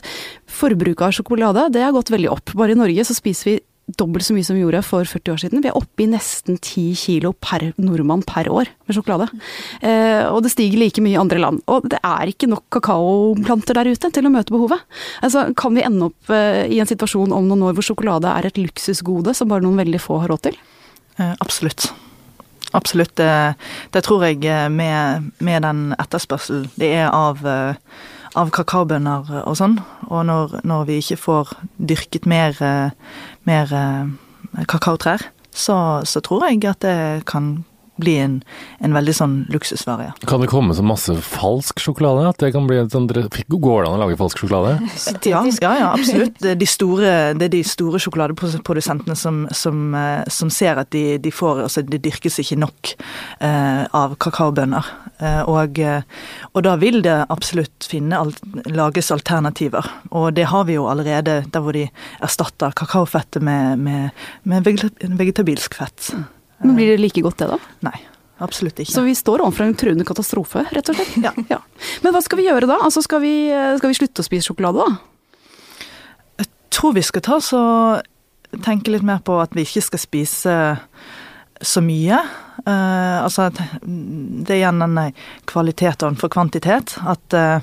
forbruket 0.50 1.06
av 1.06 1.12
sjokolade 1.14 1.68
det 1.70 1.84
har 1.84 1.92
gått 1.94 2.10
veldig 2.10 2.32
opp. 2.32 2.50
Bare 2.58 2.74
i 2.74 2.78
Norge 2.80 3.04
så 3.06 3.14
spiser 3.14 3.50
vi 3.52 3.60
dobbelt 3.98 4.26
så 4.26 4.34
mye 4.36 4.46
som 4.46 4.58
vi 4.58 4.62
gjorde 4.64 4.82
for 4.86 5.08
40 5.08 5.32
år 5.34 5.40
siden. 5.42 5.62
Vi 5.64 5.70
er 5.70 5.78
oppe 5.78 6.04
i 6.04 6.08
nesten 6.10 6.58
10 6.58 6.98
kilo 7.00 7.32
per 7.32 7.70
nordmann 7.80 8.24
per 8.26 8.50
år 8.52 8.70
med 8.86 8.96
sjokolade. 8.96 9.30
Eh, 9.80 10.26
og 10.28 10.42
det 10.44 10.52
stiger 10.54 10.82
like 10.82 11.04
mye 11.04 11.16
i 11.16 11.20
andre 11.20 11.40
land. 11.42 11.62
Og 11.70 11.88
det 11.90 12.02
er 12.06 12.32
ikke 12.32 12.50
nok 12.50 12.66
kakaoplanter 12.76 13.80
der 13.80 13.92
ute 13.94 14.12
til 14.14 14.28
å 14.28 14.34
møte 14.34 14.54
behovet. 14.54 14.84
Altså, 15.24 15.48
kan 15.58 15.74
vi 15.76 15.86
ende 15.86 16.10
opp 16.10 16.34
eh, 16.34 16.66
i 16.70 16.82
en 16.82 16.90
situasjon 16.90 17.34
om 17.36 17.48
noen 17.50 17.70
år 17.70 17.78
hvor 17.78 17.90
sjokolade 17.90 18.30
er 18.30 18.50
et 18.50 18.60
luksusgode 18.60 19.34
som 19.36 19.50
bare 19.50 19.64
noen 19.66 19.80
veldig 19.80 20.02
få 20.02 20.22
har 20.22 20.32
råd 20.32 20.48
til? 20.50 20.62
Eh, 21.18 21.34
Absolutt. 21.40 21.90
Absolutt. 22.72 23.16
Det, 23.16 23.54
det 23.90 24.04
tror 24.06 24.24
jeg 24.26 24.44
eh, 24.46 24.68
med, 24.70 25.30
med 25.42 25.66
den 25.66 25.90
etterspørselen 25.98 26.68
det 26.78 26.92
er 27.00 27.10
av, 27.10 27.42
eh, 27.46 27.74
av 28.38 28.52
kakaobønner 28.54 29.32
og 29.42 29.56
sånn, 29.58 29.80
og 30.06 30.22
når, 30.28 30.60
når 30.68 30.86
vi 30.86 31.00
ikke 31.02 31.18
får 31.18 31.54
dyrket 31.90 32.28
mer, 32.30 32.54
eh, 32.62 32.92
mer 33.48 33.72
eh, 33.74 34.64
kakaotrær, 34.68 35.24
så, 35.50 36.00
så 36.04 36.20
tror 36.24 36.46
jeg 36.46 36.64
at 36.70 36.82
det 36.84 37.26
kan 37.26 37.64
bli 38.00 38.16
en, 38.22 38.38
en 38.80 38.96
veldig 38.96 39.14
sånn 39.16 39.36
luksusvare. 39.52 40.10
ja. 40.10 40.14
Kan 40.30 40.42
det 40.42 40.50
komme 40.50 40.76
så 40.76 40.84
masse 40.86 41.14
falsk 41.24 41.80
sjokolade? 41.82 42.28
At 42.30 42.42
det 42.42 42.52
kan 42.54 42.68
bli 42.68 42.80
et 42.80 42.92
sånt 42.94 43.10
Går 43.10 43.82
det 43.82 43.90
an 43.90 43.98
å 43.98 44.02
lage 44.04 44.18
falsk 44.20 44.44
sjokolade? 44.44 44.78
Ja, 45.30 45.42
ja, 45.44 45.70
ja, 45.76 45.88
absolutt. 45.92 46.38
Det 46.40 46.54
er 46.54 46.58
de 46.58 46.66
store, 46.68 47.10
det 47.38 47.46
er 47.48 47.52
de 47.52 47.60
store 47.66 48.00
sjokoladeprodusentene 48.02 49.14
som, 49.18 49.42
som, 49.54 49.82
eh, 49.94 50.22
som 50.32 50.50
ser 50.52 50.80
at 50.80 50.90
de, 50.94 51.18
de 51.22 51.32
får 51.34 51.64
Altså, 51.66 51.82
det 51.86 52.00
dyrkes 52.04 52.38
ikke 52.42 52.56
nok 52.62 52.92
eh, 53.44 53.82
av 53.96 54.16
kakaobønner. 54.22 54.86
Eh, 55.20 55.42
og, 55.50 55.78
eh, 55.78 56.02
og 56.54 56.64
da 56.66 56.74
vil 56.80 57.02
det 57.04 57.16
absolutt 57.28 57.86
finne 57.90 58.20
lages 58.70 59.12
alternativer. 59.14 59.86
Og 60.10 60.32
det 60.36 60.48
har 60.50 60.66
vi 60.68 60.78
jo 60.78 60.88
allerede, 60.90 61.40
der 61.52 61.64
hvor 61.64 61.76
de 61.76 61.86
erstatter 62.24 62.74
kakaofettet 62.76 63.44
med, 63.44 63.78
med, 63.78 64.10
med 64.48 64.68
vegetabilsk 65.20 65.80
fett. 65.80 66.12
Men 66.62 66.76
blir 66.76 66.92
det 66.92 67.00
like 67.00 67.22
godt 67.24 67.40
det, 67.40 67.48
da? 67.52 67.58
Nei, 67.88 67.96
absolutt 68.44 68.82
ikke. 68.82 68.92
Så 68.92 69.04
vi 69.06 69.16
står 69.16 69.44
overfor 69.44 69.66
en 69.66 69.76
truende 69.80 70.06
katastrofe, 70.08 70.66
rett 70.74 70.92
og 70.92 70.98
slett. 70.98 71.16
Ja. 71.50 71.60
Men 72.04 72.14
hva 72.14 72.22
skal 72.24 72.40
vi 72.40 72.48
gjøre 72.48 72.68
da? 72.70 72.80
Altså, 72.84 73.02
skal, 73.06 73.22
vi, 73.24 73.34
skal 73.80 73.92
vi 73.92 73.98
slutte 74.00 74.24
å 74.24 74.28
spise 74.28 74.50
sjokolade, 74.50 74.84
da? 74.84 75.96
Jeg 76.42 76.50
tror 76.76 76.96
vi 76.96 77.04
skal 77.04 77.24
ta 77.26 77.40
så 77.44 77.62
tenke 78.64 78.92
litt 78.92 79.06
mer 79.06 79.20
på 79.24 79.36
at 79.40 79.54
vi 79.54 79.64
ikke 79.66 79.84
skal 79.88 80.02
spise 80.02 80.54
så 81.60 81.82
mye. 81.84 82.18
Uh, 82.66 83.24
altså 83.24 83.48
at 83.48 83.60
det 83.84 84.54
er 84.54 84.60
igjen 84.62 84.82
denne 84.82 85.10
kvaliteten 85.50 86.16
for 86.20 86.32
kvantitet. 86.32 86.96
At, 87.04 87.36
uh, 87.36 87.60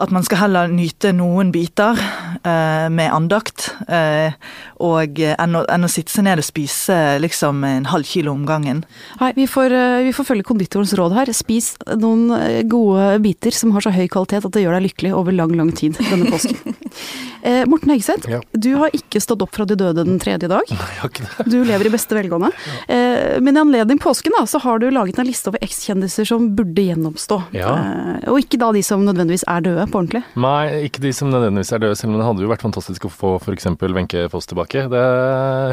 at 0.00 0.14
man 0.14 0.24
skal 0.26 0.44
heller 0.46 0.72
nyte 0.72 1.12
noen 1.16 1.52
biter 1.52 1.98
eh, 2.00 2.29
med 2.46 3.12
andakt, 3.12 3.68
eh, 3.88 4.32
og 4.80 5.20
eh, 5.20 5.34
enn 5.36 5.58
å, 5.58 5.64
enn 5.68 5.84
å 5.84 5.90
sitte 5.92 6.12
seg 6.14 6.24
ned 6.26 6.40
og 6.40 6.46
spise 6.46 6.96
liksom 7.20 7.64
en 7.68 7.88
halv 7.90 8.08
kilo 8.08 8.32
om 8.32 8.46
gangen. 8.48 8.82
Nei, 9.20 9.32
vi 9.36 9.46
får, 9.50 9.74
eh, 9.76 10.02
vi 10.06 10.14
får 10.16 10.28
følge 10.30 10.48
konditorens 10.48 10.94
råd 10.98 11.16
her. 11.18 11.32
Spis 11.36 11.74
noen 12.00 12.30
eh, 12.38 12.62
gode 12.68 13.18
biter 13.24 13.54
som 13.56 13.74
har 13.76 13.84
så 13.84 13.92
høy 13.94 14.06
kvalitet 14.08 14.46
at 14.48 14.56
det 14.56 14.64
gjør 14.64 14.78
deg 14.78 14.88
lykkelig 14.88 15.12
over 15.16 15.36
lang, 15.36 15.52
lang 15.58 15.74
tid 15.76 15.98
denne 16.00 16.32
påsken. 16.32 16.78
eh, 17.42 17.64
Morten 17.66 17.90
Hegseth, 17.94 18.28
Ja. 18.30 18.40
du 18.52 18.74
har 18.76 18.90
ikke 18.96 19.20
stått 19.22 19.42
opp 19.42 19.54
fra 19.54 19.64
de 19.66 19.76
døde 19.76 20.04
den 20.04 20.18
tredje 20.22 20.48
dag. 20.50 20.62
Nei, 20.70 20.76
jeg 20.94 21.00
har 21.00 21.10
ikke 21.10 21.26
det. 21.28 21.46
Du 21.50 21.58
lever 21.64 21.86
i 21.90 21.94
beste 21.96 22.16
velgående. 22.18 22.52
Eh, 22.90 23.38
men 23.40 23.54
i 23.56 23.60
anledning 23.60 23.98
påsken 24.02 24.32
da, 24.36 24.42
så 24.50 24.58
har 24.64 24.78
du 24.82 24.88
laget 24.90 25.18
en 25.20 25.26
liste 25.28 25.46
over 25.50 25.60
ekskjendiser 25.62 26.26
som 26.26 26.48
burde 26.56 26.82
gjenoppstå. 26.82 27.36
Ja. 27.54 27.70
Eh, 27.76 28.28
og 28.32 28.40
ikke 28.42 28.58
da 28.58 28.70
de 28.74 28.82
som 28.82 29.04
nødvendigvis 29.06 29.44
er 29.46 29.60
døde 29.62 29.84
på 29.92 30.00
ordentlig. 30.00 30.22
Nei, 30.40 30.86
ikke 30.88 31.02
de 31.04 31.12
som 31.14 31.30
nødvendigvis 31.30 31.70
er 31.76 31.82
døde, 31.84 31.96
selv 31.98 32.12
om 32.14 32.18
det 32.18 32.26
hadde 32.26 32.42
jo 32.44 32.50
vært 32.50 32.64
fantastisk 32.64 33.06
å 33.06 33.12
få 33.12 33.30
f.eks. 33.38 33.68
Wenche 33.94 34.24
Foss 34.32 34.48
tilbake. 34.50 34.86
Det, 34.90 35.02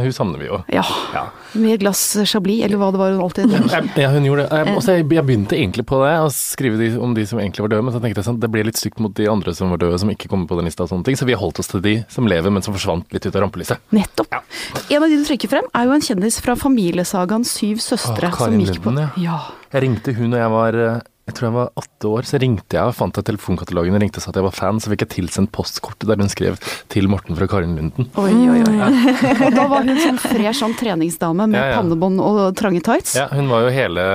hun 0.03 0.13
savner 0.13 0.39
vi 0.43 0.49
jo. 0.51 0.59
Ja, 0.73 0.83
Ja. 1.15 1.23
med 1.57 1.79
glass 1.81 2.03
chablis, 2.29 2.63
eller 2.67 2.77
hva 2.81 2.91
det 2.93 2.99
var 3.01 3.11
hun 3.15 3.23
alltid 3.25 3.49
drakk. 3.55 3.89
Ja, 4.03 4.09
hun 4.13 4.25
gjorde 4.27 4.45
det. 4.45 4.59
Jeg, 4.61 4.75
også, 4.77 4.93
jeg, 4.99 5.07
jeg 5.17 5.25
begynte 5.31 5.57
egentlig 5.57 5.85
på 5.89 6.01
det, 6.03 6.13
å 6.21 6.29
skrive 6.33 6.77
de, 6.81 6.91
om 7.01 7.13
de 7.17 7.25
som 7.25 7.39
egentlig 7.41 7.65
var 7.65 7.73
døde, 7.73 7.87
men 7.87 7.95
så 7.95 8.01
tenkte 8.03 8.21
jeg 8.21 8.27
sånn, 8.29 8.39
det 8.43 8.51
ble 8.53 8.65
litt 8.67 8.77
stygt 8.79 9.01
mot 9.03 9.15
de 9.17 9.25
andre 9.31 9.55
som 9.57 9.71
var 9.73 9.81
døde, 9.81 9.97
som 10.01 10.11
ikke 10.13 10.29
kommer 10.31 10.47
på 10.51 10.59
den 10.59 10.69
lista 10.69 10.85
og 10.85 10.91
sånne 10.93 11.07
ting, 11.07 11.17
så 11.17 11.25
vi 11.27 11.33
har 11.35 11.41
holdt 11.41 11.56
oss 11.63 11.71
til 11.71 11.83
de 11.83 11.95
som 12.11 12.27
lever, 12.29 12.53
men 12.53 12.65
som 12.65 12.75
forsvant 12.75 13.11
litt 13.15 13.25
ut 13.25 13.33
av 13.33 13.43
rampelyset. 13.45 13.83
Nettopp. 13.95 14.39
En 14.87 15.03
av 15.03 15.09
de 15.09 15.19
du 15.19 15.25
trekker 15.27 15.51
frem, 15.51 15.67
er 15.73 15.89
jo 15.89 15.97
en 15.97 16.07
kjendis 16.09 16.39
fra 16.43 16.57
familiesagaen 16.59 17.45
Syv 17.47 17.81
søstre. 17.83 18.31
Å, 18.31 18.37
Karin 18.37 18.59
som 18.59 18.65
gikk 18.65 18.83
på, 18.83 18.93
Lunden, 18.93 19.13
ja. 19.23 19.39
Jeg 19.73 19.83
ringte 19.83 20.15
hun 20.17 20.31
når 20.33 20.43
jeg 20.43 20.53
var 20.53 20.79
eh, 20.83 20.99
jeg 21.27 21.35
tror 21.35 21.47
jeg 21.49 21.55
var 21.57 21.71
åtte 21.81 22.07
år, 22.07 22.23
så 22.29 22.39
ringte 22.39 22.77
jeg 22.77 22.87
og 22.87 22.95
fant 22.95 23.17
jeg 23.19 23.25
telefonkatalogen 23.27 23.97
og 23.97 24.01
ringte 24.03 24.21
og 24.21 24.23
sa 24.23 24.31
at 24.31 24.37
jeg 24.39 24.45
var 24.47 24.55
fan, 24.55 24.77
så 24.79 24.91
fikk 24.93 25.03
jeg 25.03 25.11
tilsendt 25.17 25.51
postkort 25.51 26.05
der 26.07 26.15
hun 26.21 26.29
skrev 26.31 26.55
'til 26.87 27.09
Morten 27.11 27.35
fra 27.35 27.47
Karin 27.51 27.75
Lunden'. 27.75 28.07
Oi, 28.15 28.31
oi, 28.47 28.61
oi. 28.63 28.91
Og 29.47 29.51
da 29.55 29.65
var 29.67 29.83
hun 29.83 29.99
sånn 29.99 30.19
fresh 30.23 30.61
sånn 30.63 30.75
treningsdame 30.79 31.47
med 31.51 31.59
Ja, 31.59 31.65
ja. 31.73 31.81
pannebånd 31.81 32.21
og 32.23 32.55
trange 32.55 32.79
tights. 32.81 33.15
Ja, 33.19 33.27
hun 33.31 33.49
var 33.51 33.65
jo 33.67 33.73
hele 33.75 34.05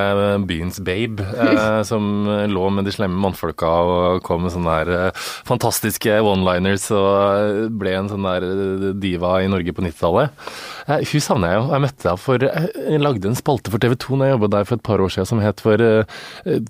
byens 0.48 0.80
babe, 0.80 1.20
eh, 1.20 1.82
som 1.90 2.24
lå 2.48 2.70
med 2.72 2.88
de 2.88 2.92
slemme 2.96 3.20
mannfolka 3.20 3.68
og 3.68 4.22
kom 4.24 4.42
med 4.46 4.52
sånne 4.56 4.78
der 4.84 5.08
eh, 5.08 5.12
fantastiske 5.44 6.16
one-liners 6.24 6.88
og 6.96 7.68
ble 7.76 7.92
en 7.98 8.08
sånn 8.08 8.24
der 8.24 8.42
eh, 8.48 8.88
diva 8.96 9.36
i 9.44 9.50
Norge 9.52 9.72
på 9.76 9.84
90-tallet. 9.84 10.32
Eh, 10.88 11.04
hun 11.12 11.20
savner 11.28 11.52
jeg 11.52 11.60
jo. 11.60 11.68
Jeg 11.76 11.84
møtte 11.86 12.08
henne 12.08 12.24
for 12.24 12.48
eh, 12.48 12.68
Jeg 12.88 13.04
lagde 13.04 13.28
en 13.30 13.38
spalte 13.38 13.70
for 13.70 13.78
TV 13.82 13.94
2 14.00 14.16
når 14.16 14.26
jeg 14.30 14.36
jobbet 14.38 14.54
der 14.56 14.64
for 14.68 14.80
et 14.80 14.86
par 14.88 15.04
år 15.04 15.12
siden 15.12 15.28
som 15.28 15.44
het 15.44 15.60
for 15.62 15.76
eh, 15.82 16.04
eh, 16.48 16.60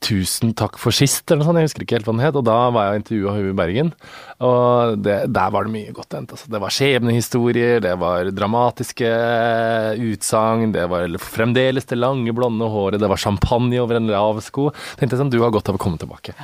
'Tusen 0.00 0.54
takk 0.56 0.78
for 0.80 0.94
sist', 0.94 1.28
eller 1.30 1.44
noe 1.44 1.48
sånt. 1.50 1.60
Jeg 1.60 1.70
husker 1.70 1.84
ikke 1.84 1.98
helt 1.98 2.08
hva 2.08 2.14
den 2.16 2.24
het. 2.24 2.36
Og 2.36 2.44
da 2.46 2.58
var 2.74 2.86
jeg 2.86 2.92
og 2.92 3.00
intervjua 3.02 3.34
henne 3.36 3.52
i 3.52 3.58
Bergen. 3.60 3.92
Og 4.40 4.98
det, 5.04 5.16
der 5.34 5.50
var 5.52 5.66
det 5.66 5.74
mye 5.74 5.92
godt 5.92 6.16
endt. 6.16 6.32
Altså. 6.34 6.48
Det 6.50 6.60
var 6.62 6.72
skjebnehistorier, 6.72 7.82
det 7.84 7.92
var 8.00 8.30
dramatiske 8.32 9.10
utsagn, 10.00 10.72
det 10.72 10.86
var 10.90 11.16
fremdeles 11.20 11.88
det 11.90 11.98
lange, 12.00 12.32
blonde 12.36 12.68
håret, 12.72 13.00
det 13.00 13.10
var 13.10 13.20
champagne 13.20 13.80
over 13.82 13.98
en 13.98 14.08
lav 14.10 14.40
sko. 14.44 14.70
Tenkte 14.96 15.16
jeg 15.16 15.22
sånn, 15.22 15.32
du 15.32 15.40
har 15.44 15.52
godt 15.54 15.68
av 15.68 15.76
å 15.76 15.82
komme 15.82 16.00
tilbake. 16.00 16.34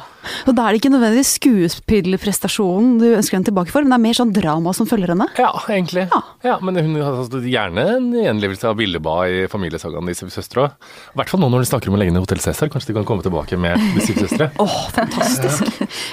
Og 0.47 0.53
da 0.57 0.67
er 0.67 0.75
det 0.75 0.83
ikke 0.83 0.93
nødvendigvis 0.93 1.35
skuespillerprestasjonen 1.39 2.99
du 3.01 3.09
ønsker 3.15 3.39
henne 3.39 3.49
tilbake 3.49 3.73
for, 3.73 3.85
men 3.85 3.95
det 3.95 3.99
er 3.99 4.05
mer 4.07 4.19
sånn 4.21 4.35
drama 4.37 4.75
som 4.77 4.89
følger 4.91 5.15
henne. 5.15 5.29
Ja, 5.41 5.53
egentlig. 5.69 6.07
Ja. 6.13 6.23
Ja, 6.47 6.59
Men 6.63 6.79
hun 6.79 6.95
har 7.01 7.17
altså, 7.23 7.41
gjerne 7.43 7.87
en 7.97 8.11
gjenlevelse 8.15 8.69
av 8.71 8.77
Billeba 8.79 9.17
i 9.31 9.45
familiesagaen 9.51 10.13
disse 10.13 10.29
søstre 10.33 10.67
òg. 10.67 10.91
I 11.15 11.21
hvert 11.21 11.33
fall 11.33 11.43
nå 11.43 11.51
når 11.53 11.65
de 11.65 11.71
snakker 11.73 11.91
om 11.91 11.97
å 11.97 12.01
legge 12.01 12.15
ned 12.15 12.25
Hotell 12.25 12.43
Cæsar. 12.45 12.71
Kanskje 12.73 12.93
de 12.93 12.99
kan 13.01 13.09
komme 13.09 13.25
tilbake 13.27 13.59
med 13.61 13.83
De 13.97 14.05
syv 14.07 14.23
søstre. 14.25 14.49
Åh, 14.65 14.79
fantastisk. 14.97 15.67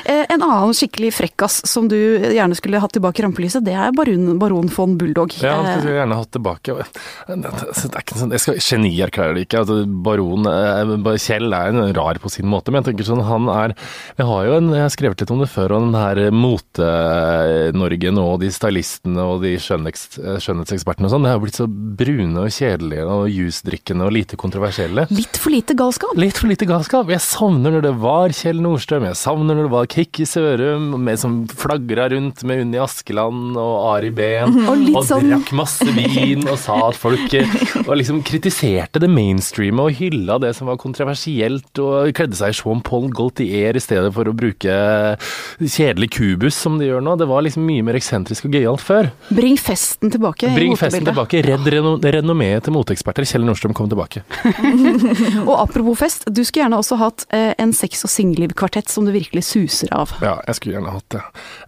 Eh, 0.10 0.26
En 0.34 0.42
annen 0.44 0.74
skikkelig 0.76 1.12
frekkas 1.16 1.62
som 1.70 1.86
du 1.88 1.96
gjerne 1.96 2.56
skulle 2.58 2.80
hatt 2.82 2.92
tilbake 2.96 3.22
i 3.22 3.24
rampelyset, 3.26 3.64
det 3.64 3.74
er 3.78 3.94
baron, 3.96 4.34
baron 4.42 4.68
von 4.74 4.98
Bulldog. 5.00 5.32
Ja, 5.42 5.54
Eh, 5.64 5.78
skulle 5.78 5.94
jeg 5.94 6.00
gjerne 6.02 6.18
hatt 6.20 6.32
tilbake. 6.36 6.76
Det 7.30 7.52
er 7.54 8.02
ikke 8.02 8.18
sånn, 8.20 8.34
jeg 8.36 8.44
skal 8.44 8.60
Genierklærer 8.64 9.38
det 9.38 9.46
ikke. 9.48 9.62
Altså, 9.64 9.78
baron 10.06 10.48
eh, 10.50 11.20
Kjell 11.24 11.54
er 11.56 11.72
en 11.72 11.94
rar 11.96 12.20
på 12.24 12.32
sin 12.34 12.48
måte, 12.52 12.72
men 12.74 12.82
jeg 12.82 12.90
tenker 12.92 13.08
sånn 13.08 13.22
han 13.24 13.48
er 13.54 13.76
Jeg 14.18 14.28
har 14.28 14.48
jo 14.50 14.56
en, 14.58 14.70
jeg 14.76 14.84
har 14.86 14.92
skrevet 14.94 15.22
litt 15.24 15.32
om 15.36 15.44
det 15.44 15.50
før, 15.54 15.76
om 15.78 15.88
den 15.92 16.00
her 16.02 16.22
Mote-Norge 16.36 18.12
nå, 18.14 18.24
og 18.34 18.40
de 18.44 18.50
stylistene 18.54 19.24
og 19.24 19.42
de 19.44 19.54
skjønnhetsekspertene 19.62 21.08
og 21.10 21.14
sånn. 21.14 21.26
Det 21.28 21.34
har 21.34 21.42
blitt 21.44 21.60
så 21.60 21.68
brune 21.70 22.44
og 22.46 22.52
kjedelige 22.54 23.06
og 23.08 23.28
jusdrikkende 23.32 24.08
og 24.08 24.14
lite 24.16 24.40
kontroversielle. 24.40 25.08
Litt 25.14 25.40
for 25.42 25.54
lite 25.54 25.76
galskap. 25.80 26.16
Litt 26.20 26.40
for 26.40 26.52
lite 26.52 26.68
galskap. 26.70 27.03
Jeg 27.10 27.20
savner 27.24 27.74
når 27.74 27.84
det 27.84 27.92
var 28.00 28.32
Kjell 28.36 28.60
Nordstrøm, 28.64 29.04
jeg 29.10 29.18
savner 29.20 29.58
når 29.58 29.66
det 29.68 29.72
var 29.74 29.88
Kikki 29.92 30.26
Sørum, 30.30 30.86
med 31.04 31.20
som 31.20 31.34
flagra 31.52 32.06
rundt 32.14 32.44
med 32.48 32.62
Unni 32.64 32.80
Askeland 32.80 33.58
og 33.60 33.74
Ari 33.96 34.12
Behn, 34.16 34.56
Og 34.70 34.78
litt 34.80 34.96
og 35.00 35.06
sånn- 35.08 35.28
drakk 35.32 35.52
masse 35.58 35.88
vin 35.96 36.46
og 36.48 36.58
sa 36.62 36.78
at 36.90 36.96
folk 37.00 37.34
eh, 37.34 37.48
Og 37.88 37.94
liksom 38.00 38.22
kritiserte 38.24 39.02
det 39.04 39.10
mainstreame 39.12 39.84
og 39.84 39.92
hylla 40.00 40.38
det 40.44 40.54
som 40.56 40.68
var 40.72 40.78
kontroversielt, 40.82 41.72
og 41.80 42.14
kledde 42.16 42.36
seg 42.40 42.54
i 42.54 42.58
Jean-Paul 42.62 43.10
Gaultier 43.16 43.76
i 43.76 43.84
stedet 43.84 44.14
for 44.14 44.30
å 44.30 44.36
bruke 44.36 44.78
kjedelig 45.60 46.12
kubus 46.18 46.56
som 46.60 46.78
de 46.80 46.88
gjør 46.92 47.02
nå. 47.04 47.18
Det 47.20 47.28
var 47.30 47.42
liksom 47.46 47.66
mye 47.68 47.84
mer 47.86 47.98
eksentrisk 48.00 48.46
og 48.48 48.52
gøyalt 48.58 48.84
før. 48.84 49.10
Bring 49.34 49.58
festen 49.58 50.12
tilbake. 50.14 50.52
Bring 50.56 50.76
festen 50.80 51.08
tilbake. 51.08 51.42
Redd 51.46 51.66
reno 51.74 51.96
renommeet 52.04 52.64
til 52.68 52.74
moteeksperter. 52.76 53.26
Kjell 53.28 53.46
Nordstrøm 53.48 53.74
kom 53.78 53.90
tilbake. 53.92 54.24
Og 55.50 55.56
apropos 55.58 55.96
fest, 56.00 56.26
du 56.28 56.44
skulle 56.44 56.66
gjerne 56.66 56.78
også 56.78 56.83
hatt 57.00 57.26
eh, 57.34 57.54
en 57.62 57.74
sex- 57.76 58.04
og 58.06 58.12
singelliv-kvartett 58.12 58.92
som 58.92 59.08
du 59.08 59.14
virkelig 59.16 59.46
suser 59.48 59.92
av. 59.96 60.12
Ja, 60.24 60.38
jeg 60.48 60.60
skulle 60.60 60.78
gjerne 60.78 60.96
hatt 60.96 61.16
det. 61.16 61.24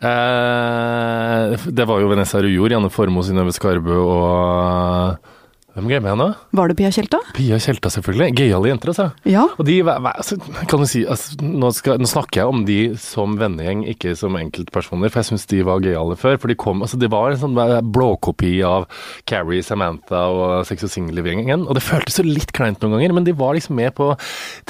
Eh, 0.09 1.69
det 1.79 1.87
var 1.89 2.03
jo 2.03 2.11
Venezia 2.11 2.43
Rujor, 2.43 2.75
Janne 2.75 2.91
Formoe, 2.93 3.25
Synnøve 3.25 3.55
Skarbø 3.55 4.01
og 4.03 5.31
Hvem 5.75 5.89
glemmer 5.91 6.13
jeg 6.13 6.19
nå? 6.21 6.25
Var 6.55 6.71
det 6.71 6.75
Pia 6.79 6.89
Tjelta? 6.95 7.17
Pia 7.35 7.57
Tjelta, 7.59 7.89
selvfølgelig. 7.91 8.29
Gøyale 8.39 8.69
jenter, 8.69 8.93
altså. 8.93 9.09
Ja. 9.27 9.41
Og 9.59 9.67
de, 9.67 9.73
altså, 9.83 10.37
kan 10.71 10.79
du 10.79 10.87
si, 10.87 11.01
altså, 11.03 11.35
nå, 11.43 11.71
skal, 11.75 11.97
nå 11.99 12.07
snakker 12.07 12.39
jeg 12.39 12.53
om 12.53 12.61
de 12.63 12.77
som 13.01 13.33
vennegjeng, 13.35 13.81
ikke 13.91 14.13
som 14.15 14.37
enkeltpersoner, 14.39 15.11
for 15.11 15.19
jeg 15.19 15.33
syns 15.33 15.43
de 15.51 15.59
var 15.67 15.83
gøyale 15.83 16.15
før. 16.15 16.37
For 16.39 16.47
de 16.47 16.55
kom, 16.63 16.79
altså 16.85 16.99
det 17.01 17.09
var 17.11 17.33
en 17.33 17.41
sånn 17.41 17.59
blåkopi 17.91 18.53
av 18.63 18.85
Carrie, 19.27 19.65
Samantha 19.67 20.21
og 20.31 20.53
Sex 20.69 20.87
og 20.87 20.93
Single-gjengen. 20.93 21.67
Og 21.67 21.75
det 21.75 21.83
føltes 21.83 22.21
så 22.21 22.23
litt 22.23 22.55
kleint 22.55 22.79
noen 22.79 22.95
ganger, 22.95 23.17
men 23.19 23.27
de 23.27 23.35
var 23.35 23.59
liksom 23.59 23.75
med 23.75 23.91
på 23.99 24.13
å 24.13 24.17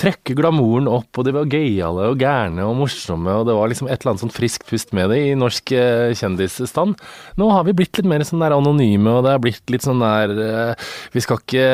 trekke 0.01 0.33
glamouren 0.41 0.89
opp, 0.89 1.11
og 1.21 1.29
de 1.29 1.35
var 1.37 1.53
gøyale 1.53 2.09
og 2.15 2.25
gærne 2.25 2.65
og 2.65 2.79
morsomme, 2.81 3.37
og 3.43 3.45
det 3.45 3.59
var 3.59 3.69
liksom 3.69 3.91
et 3.91 3.99
eller 3.99 4.15
annet 4.15 4.25
sånn 4.25 4.33
friskt 4.33 4.65
pust 4.73 4.97
med 4.97 5.13
det 5.13 5.21
i 5.27 5.37
norsk 5.37 5.75
eh, 5.77 6.17
kjendisstand. 6.17 6.97
Nå 7.37 7.53
har 7.53 7.69
vi 7.69 7.77
blitt 7.77 8.01
litt 8.01 8.09
mer 8.09 8.25
sånn 8.25 8.41
der 8.41 8.57
anonyme, 8.57 9.19
og 9.19 9.29
det 9.29 9.37
har 9.37 9.45
blitt 9.45 9.69
litt 9.69 9.85
sånn 9.85 10.01
der 10.01 10.33
eh, 10.49 10.91
Vi 11.13 11.21
skal 11.23 11.37
ikke 11.41 11.65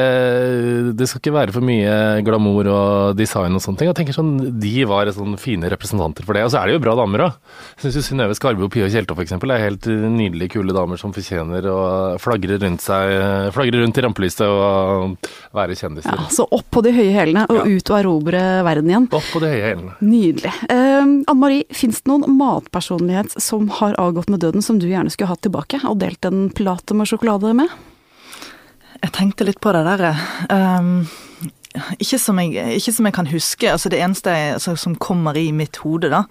Det 0.97 1.07
skal 1.09 1.21
ikke 1.21 1.33
være 1.35 1.53
for 1.55 1.65
mye 1.65 2.21
glamour 2.25 2.67
og 2.71 3.15
design 3.19 3.55
og 3.57 3.61
sånne 3.63 3.77
ting. 3.81 3.89
Jeg 3.91 3.97
tenker 4.01 4.17
sånn, 4.17 4.33
De 4.61 4.73
var 4.89 5.09
sånn 5.15 5.37
fine 5.41 5.69
representanter 5.71 6.25
for 6.27 6.33
det. 6.37 6.43
Og 6.45 6.51
så 6.53 6.61
er 6.61 6.67
det 6.71 6.75
jo 6.77 6.83
bra 6.83 6.95
damer 6.99 7.25
òg. 7.27 7.33
Syns 7.81 7.97
jo 7.99 8.03
Synnøve 8.05 8.35
Skarbø 8.37 8.65
og 8.67 8.71
Pia 8.73 8.89
Tjelta 8.91 9.15
f.eks. 9.17 9.33
er 9.37 9.63
helt 9.65 9.85
nydelige, 9.87 10.51
kule 10.57 10.73
damer 10.75 10.97
som 11.01 11.13
fortjener 11.13 11.65
å 11.71 11.79
flagre 12.21 12.59
rundt 12.61 12.81
seg 12.81 13.51
Flagre 13.55 13.81
rundt 13.81 13.97
i 13.97 14.01
rampelyset 14.05 14.45
og 14.47 15.17
være 15.55 15.75
kjendiser. 15.77 16.11
ja. 16.15 16.27
Så 16.31 16.45
opp 16.51 16.67
på 16.71 16.81
de 16.85 16.91
høye 16.95 17.11
hælene 17.15 17.45
og 17.49 17.55
Ja. 17.61 17.63
ut 17.65 17.89
og 17.91 17.97
erobre 17.99 18.41
verden 18.63 18.89
igjen. 18.89 19.07
Opp 19.11 19.27
på 19.33 19.39
de 19.43 19.47
høye 19.51 19.65
hælene. 19.75 19.95
Nydelig. 20.01 20.53
Eh, 20.69 21.01
Anne 21.01 21.35
Marie, 21.39 21.65
fins 21.71 22.01
det 22.01 22.09
noen 22.11 22.37
matpersonlighet 22.37 23.35
som 23.41 23.67
har 23.69 23.95
avgått 23.95 24.29
med 24.29 24.39
døden, 24.41 24.61
som 24.63 24.79
du 24.79 24.87
gjerne 24.87 25.11
skulle 25.11 25.27
hatt 25.29 25.41
tilbake 25.41 25.81
og 25.87 25.99
delt 25.99 26.23
en 26.25 26.49
plate 26.49 26.93
med 26.95 27.07
sjokolade 27.07 27.53
med? 27.55 27.69
Jeg 29.01 29.13
tenkte 29.17 29.45
litt 29.47 29.59
på 29.63 29.71
det 29.73 29.81
der. 29.87 30.03
Um, 30.51 31.07
ikke, 31.97 32.19
som 32.19 32.39
jeg, 32.41 32.53
ikke 32.77 32.93
som 32.93 33.07
jeg 33.07 33.15
kan 33.15 33.29
huske. 33.31 33.69
altså 33.71 33.89
Det 33.89 34.01
eneste 34.03 34.33
jeg, 34.35 34.55
altså, 34.59 34.75
som 34.77 34.95
kommer 35.01 35.37
i 35.39 35.47
mitt 35.55 35.79
hode, 35.81 36.11
da, 36.11 36.23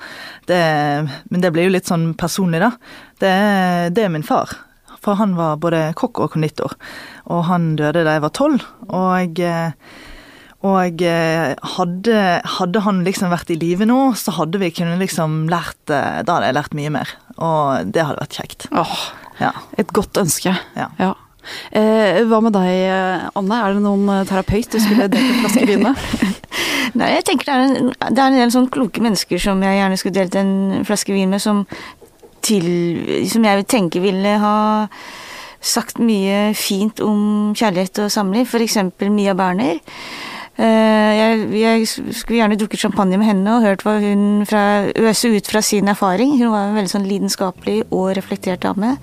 det, 0.51 0.61
men 1.33 1.43
det 1.43 1.51
blir 1.55 1.67
jo 1.67 1.75
litt 1.75 1.89
sånn 1.91 2.11
personlig, 2.21 2.61
da, 2.63 2.71
det, 3.23 3.33
det 3.97 4.05
er 4.05 4.13
min 4.13 4.27
far. 4.27 4.53
For 5.01 5.17
han 5.17 5.33
var 5.39 5.57
både 5.63 5.95
kokk 5.97 6.21
og 6.27 6.35
konditor. 6.35 6.75
Og 7.33 7.47
han 7.49 7.73
døde 7.79 8.03
da 8.05 8.19
jeg 8.19 8.25
var 8.27 8.35
tolv. 8.37 8.67
Og, 8.93 9.41
eh, 9.41 9.71
og 10.69 11.01
eh, 11.09 11.55
hadde, 11.79 12.19
hadde 12.59 12.83
han 12.85 13.01
liksom 13.07 13.33
vært 13.33 13.49
i 13.55 13.57
live 13.57 13.89
nå, 13.89 13.97
så 14.21 14.35
hadde 14.37 14.61
vi 14.61 14.69
kunnet 14.77 15.01
liksom 15.01 15.47
lært 15.49 15.89
eh, 15.89 16.21
Da 16.21 16.37
hadde 16.37 16.51
jeg 16.51 16.59
lært 16.59 16.77
mye 16.77 16.93
mer. 16.99 17.15
Og 17.41 17.89
det 17.97 18.05
hadde 18.05 18.21
vært 18.27 18.37
kjekt. 18.43 18.69
Åh, 18.77 18.95
Ja. 19.41 19.55
et 19.81 19.89
godt 19.97 20.21
ønske. 20.21 20.53
Ja. 20.77 21.15
Eh, 21.73 22.21
hva 22.29 22.41
med 22.45 22.55
deg, 22.57 23.31
Anne? 23.39 23.61
Er 23.61 23.77
det 23.77 23.85
noen 23.85 24.09
eh, 24.13 24.27
terapeut 24.29 24.71
du 24.73 24.79
skulle 24.83 25.09
delt 25.13 25.25
en 25.25 25.41
flaske 25.45 25.67
vin 25.69 25.85
med? 25.87 26.05
Nei, 27.01 27.13
jeg 27.15 27.27
tenker 27.29 27.47
det 27.47 27.55
er, 27.55 27.65
en, 27.65 27.91
det 27.95 28.19
er 28.19 28.27
en 28.27 28.39
del 28.41 28.53
sånn 28.55 28.71
kloke 28.73 29.03
mennesker 29.05 29.41
som 29.41 29.61
jeg 29.63 29.79
gjerne 29.79 29.99
skulle 30.01 30.19
delt 30.19 30.39
en 30.41 30.55
flaske 30.89 31.15
vin 31.15 31.31
med, 31.31 31.43
som, 31.43 31.65
til, 32.47 32.67
som 33.31 33.47
jeg 33.47 33.69
tenker 33.71 34.03
ville 34.05 34.39
ha 34.43 34.57
sagt 35.61 36.01
mye 36.01 36.51
fint 36.57 37.03
om 37.05 37.53
kjærlighet 37.57 38.07
og 38.07 38.13
samliv. 38.13 38.53
Eksempel 38.65 39.13
Mia 39.13 39.37
Berner. 39.39 39.79
Eh, 40.61 41.13
Jeg, 41.21 41.45
jeg 41.57 41.87
skulle 41.89 42.41
gjerne 42.41 42.59
drukket 42.59 42.83
champagne 42.83 43.19
med 43.21 43.29
henne 43.29 43.55
og 43.55 43.65
hørt 43.65 43.85
hva 43.87 43.99
hun 44.03 44.47
fra, 44.49 44.65
ut 44.91 45.47
fra 45.53 45.63
sin 45.65 45.89
erfaring. 45.89 46.35
Hun 46.41 46.53
var 46.53 46.69
en 46.69 46.77
veldig 46.81 46.93
sånn 46.93 47.09
lidenskapelig 47.09 47.85
og 47.91 48.11
reflektert 48.19 48.65
dame. 48.67 48.97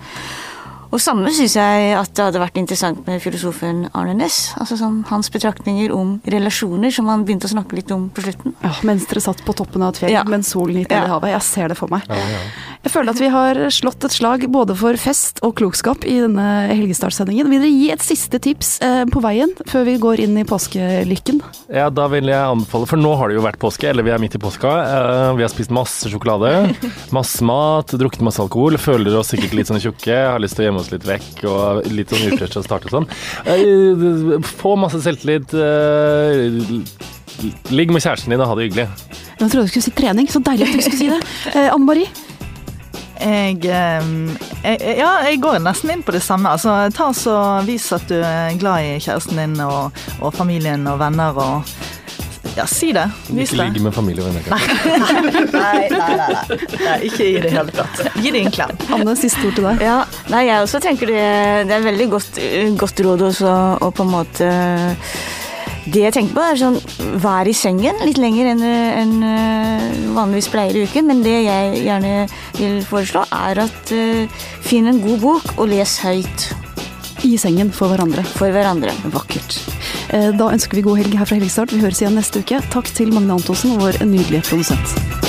Og 0.88 1.00
samme 1.04 1.28
syns 1.36 1.52
jeg 1.58 1.90
at 1.98 2.12
det 2.16 2.24
hadde 2.24 2.40
vært 2.40 2.56
interessant 2.56 3.02
med 3.06 3.20
filosofen 3.20 3.82
Arne 3.92 4.14
Næss. 4.16 4.54
Altså 4.56 4.78
sånn, 4.80 5.02
hans 5.10 5.28
betraktninger 5.34 5.92
om 5.92 6.14
relasjoner, 6.24 6.90
som 6.94 7.10
han 7.12 7.26
begynte 7.28 7.44
å 7.44 7.52
snakke 7.52 7.76
litt 7.76 7.90
om 7.92 8.06
på 8.14 8.24
slutten. 8.24 8.54
Ja, 8.64 8.70
mens 8.88 9.04
dere 9.10 9.20
satt 9.20 9.42
på 9.44 9.52
toppen 9.58 9.84
av 9.84 9.92
et 9.92 10.00
fjell 10.00 10.14
Ja. 10.16 10.22
mens 10.24 10.48
solen 10.54 10.78
gikk 10.80 10.90
ned 10.94 11.04
i 11.04 11.12
havet. 11.12 11.34
Jeg 11.34 11.42
ser 11.42 11.68
det 11.68 11.76
for 11.76 11.88
meg. 11.92 12.08
Ja, 12.08 12.16
ja. 12.16 12.40
Jeg 12.84 12.92
føler 12.94 13.10
at 13.10 13.20
vi 13.20 13.28
har 13.28 13.54
slått 13.74 14.04
et 14.06 14.14
slag 14.14 14.46
både 14.54 14.74
for 14.78 14.96
fest 14.96 15.40
og 15.42 15.56
klokskap 15.60 16.04
i 16.08 16.20
denne 16.22 16.46
helgestartsendingen. 16.72 17.50
Vil 17.50 17.60
dere 17.60 17.74
gi 17.74 17.90
et 17.92 18.00
siste 18.06 18.38
tips 18.40 18.78
eh, 18.80 19.04
på 19.12 19.20
veien 19.20 19.52
før 19.68 19.84
vi 19.84 19.98
går 20.00 20.20
inn 20.24 20.38
i 20.40 20.44
påskelykken? 20.48 21.42
Ja, 21.74 21.90
da 21.90 22.06
vil 22.08 22.30
jeg 22.30 22.38
anbefale, 22.38 22.86
for 22.88 22.96
nå 22.96 23.12
har 23.18 23.28
det 23.28 23.36
jo 23.36 23.44
vært 23.44 23.58
påske, 23.60 23.90
eller 23.90 24.06
vi 24.06 24.14
er 24.14 24.22
midt 24.22 24.38
i 24.38 24.42
påska. 24.42 24.72
Eh, 24.72 25.36
Vi 25.36 25.44
har 25.44 25.52
spist 25.52 25.70
masse 25.74 26.08
sjokolade, 26.08 26.72
masse 27.18 27.44
mat, 27.44 27.92
drukket 27.98 28.22
masse 28.24 28.40
alkohol, 28.40 28.78
føler 28.80 29.18
oss 29.20 29.34
sikkert 29.34 29.52
litt 29.58 29.68
sånn 29.68 29.82
tjukke, 29.82 30.16
har 30.32 30.40
lyst 30.40 30.56
til 30.56 30.64
å 30.64 30.68
gjemme 30.70 30.77
oss 30.80 30.90
litt 30.94 31.04
vekk 31.08 31.44
og 31.50 31.86
litt 31.92 32.10
sånn 32.14 32.32
ufresh 32.32 32.58
å 32.60 32.64
starte 32.64 32.90
sånn. 32.92 33.06
Eh, 33.46 34.38
Få 34.58 34.76
masse 34.80 35.00
selvtillit. 35.04 35.52
eh, 35.54 36.48
Ligg 37.70 37.92
med 37.94 38.02
kjæresten 38.02 38.32
din 38.34 38.40
og 38.42 38.48
ha 38.50 38.54
det 38.58 38.64
hyggelig. 38.68 38.88
Nå 39.38 39.46
trodde 39.46 39.62
jeg 39.62 39.68
du 39.68 39.74
skulle 39.76 39.86
si 39.86 39.92
trening, 39.94 40.26
så 40.26 40.40
deilig 40.42 40.66
at 40.66 40.74
du 40.74 40.82
skulle 40.88 40.98
si 40.98 41.10
det. 41.12 41.20
Eh, 41.54 41.68
Anne 41.70 41.86
Marie? 41.86 42.08
Jeg, 43.18 43.64
ehm, 43.66 44.36
jeg, 44.62 44.78
ja, 45.00 45.08
jeg 45.26 45.40
går 45.42 45.58
nesten 45.62 45.90
inn 45.90 46.02
på 46.06 46.12
det 46.14 46.22
samme. 46.22 46.50
Altså, 46.54 46.74
ta 46.94 47.08
så 47.14 47.34
Vis 47.66 47.88
at 47.94 48.04
du 48.10 48.14
er 48.22 48.54
glad 48.60 48.84
i 48.86 48.98
kjæresten 49.02 49.38
din 49.40 49.56
og, 49.64 49.90
og 50.22 50.34
familien 50.34 50.86
og 50.90 50.98
venner. 51.02 51.34
og 51.34 51.62
Ja, 52.58 52.64
si 52.66 52.88
det. 52.92 53.04
Vis 53.28 53.52
Ikke 53.52 53.60
det. 53.60 53.66
ligge 53.68 53.84
med 53.84 53.94
familie 53.94 54.24
og 54.24 54.32
venner. 54.34 54.42
Nei, 55.58 55.86
nei, 55.88 55.88
nei, 55.94 56.14
nei. 56.18 56.58
nei. 56.82 56.96
Ikke 57.06 57.26
i 57.28 57.36
det 57.42 57.52
hele 57.54 57.70
tatt. 57.74 58.00
Gi 58.18 58.32
dem 58.34 58.48
en 58.48 58.54
klem. 58.54 58.72
Anne, 58.96 59.14
siste 59.20 59.44
ord 59.46 59.54
til 59.54 59.66
deg. 59.68 59.82
Ja, 59.86 59.98
nei, 60.32 60.40
jeg 60.48 60.64
også 60.64 60.80
tenker 60.82 61.10
det, 61.12 61.22
det 61.70 61.76
er 61.76 61.84
veldig 61.86 62.08
godt, 62.16 62.40
godt 62.80 63.02
råd 63.06 63.22
også, 63.30 63.52
å 63.86 63.90
på 63.94 64.06
en 64.06 64.10
måte 64.16 64.48
Det 65.88 66.02
jeg 66.02 66.12
tenker 66.18 66.34
på, 66.36 66.42
er 66.44 66.58
sånn 66.60 66.76
vær 67.22 67.48
i 67.48 67.54
sengen 67.56 68.02
litt 68.04 68.18
lenger 68.20 68.50
enn 68.50 68.64
enn, 68.66 69.14
eh, 69.24 69.86
vanligvis 70.18 70.50
pleier 70.52 70.76
i 70.76 70.82
uken. 70.84 71.06
Men 71.08 71.22
det 71.24 71.38
jeg 71.46 71.82
gjerne 71.86 72.14
vil 72.58 72.82
foreslå, 72.90 73.22
er 73.32 73.62
at 73.64 73.94
uh, 73.94 74.44
finn 74.66 74.90
en 74.90 75.00
god 75.04 75.22
bok 75.22 75.54
og 75.56 75.70
les 75.70 75.94
høyt 76.04 76.50
I 77.24 77.36
sengen 77.40 77.70
for 77.74 77.94
hverandre. 77.94 78.26
for 78.34 78.52
hverandre. 78.52 78.92
Vakkert. 79.14 79.62
Eh, 80.12 80.30
Da 80.38 80.50
ønsker 80.52 80.78
vi 80.78 80.82
god 80.86 80.96
helg 81.02 81.18
her 81.18 81.24
fra 81.28 81.36
Helgestart. 81.38 81.72
Vi 81.74 81.80
høres 81.84 82.00
igjen 82.02 82.16
neste 82.18 82.40
uke. 82.40 82.60
Takk 82.72 82.88
til 82.96 83.12
Magne 83.12 83.36
Antonsen, 83.38 83.76
vår 83.80 84.00
nydelige 84.04 84.42
produsent. 84.48 85.27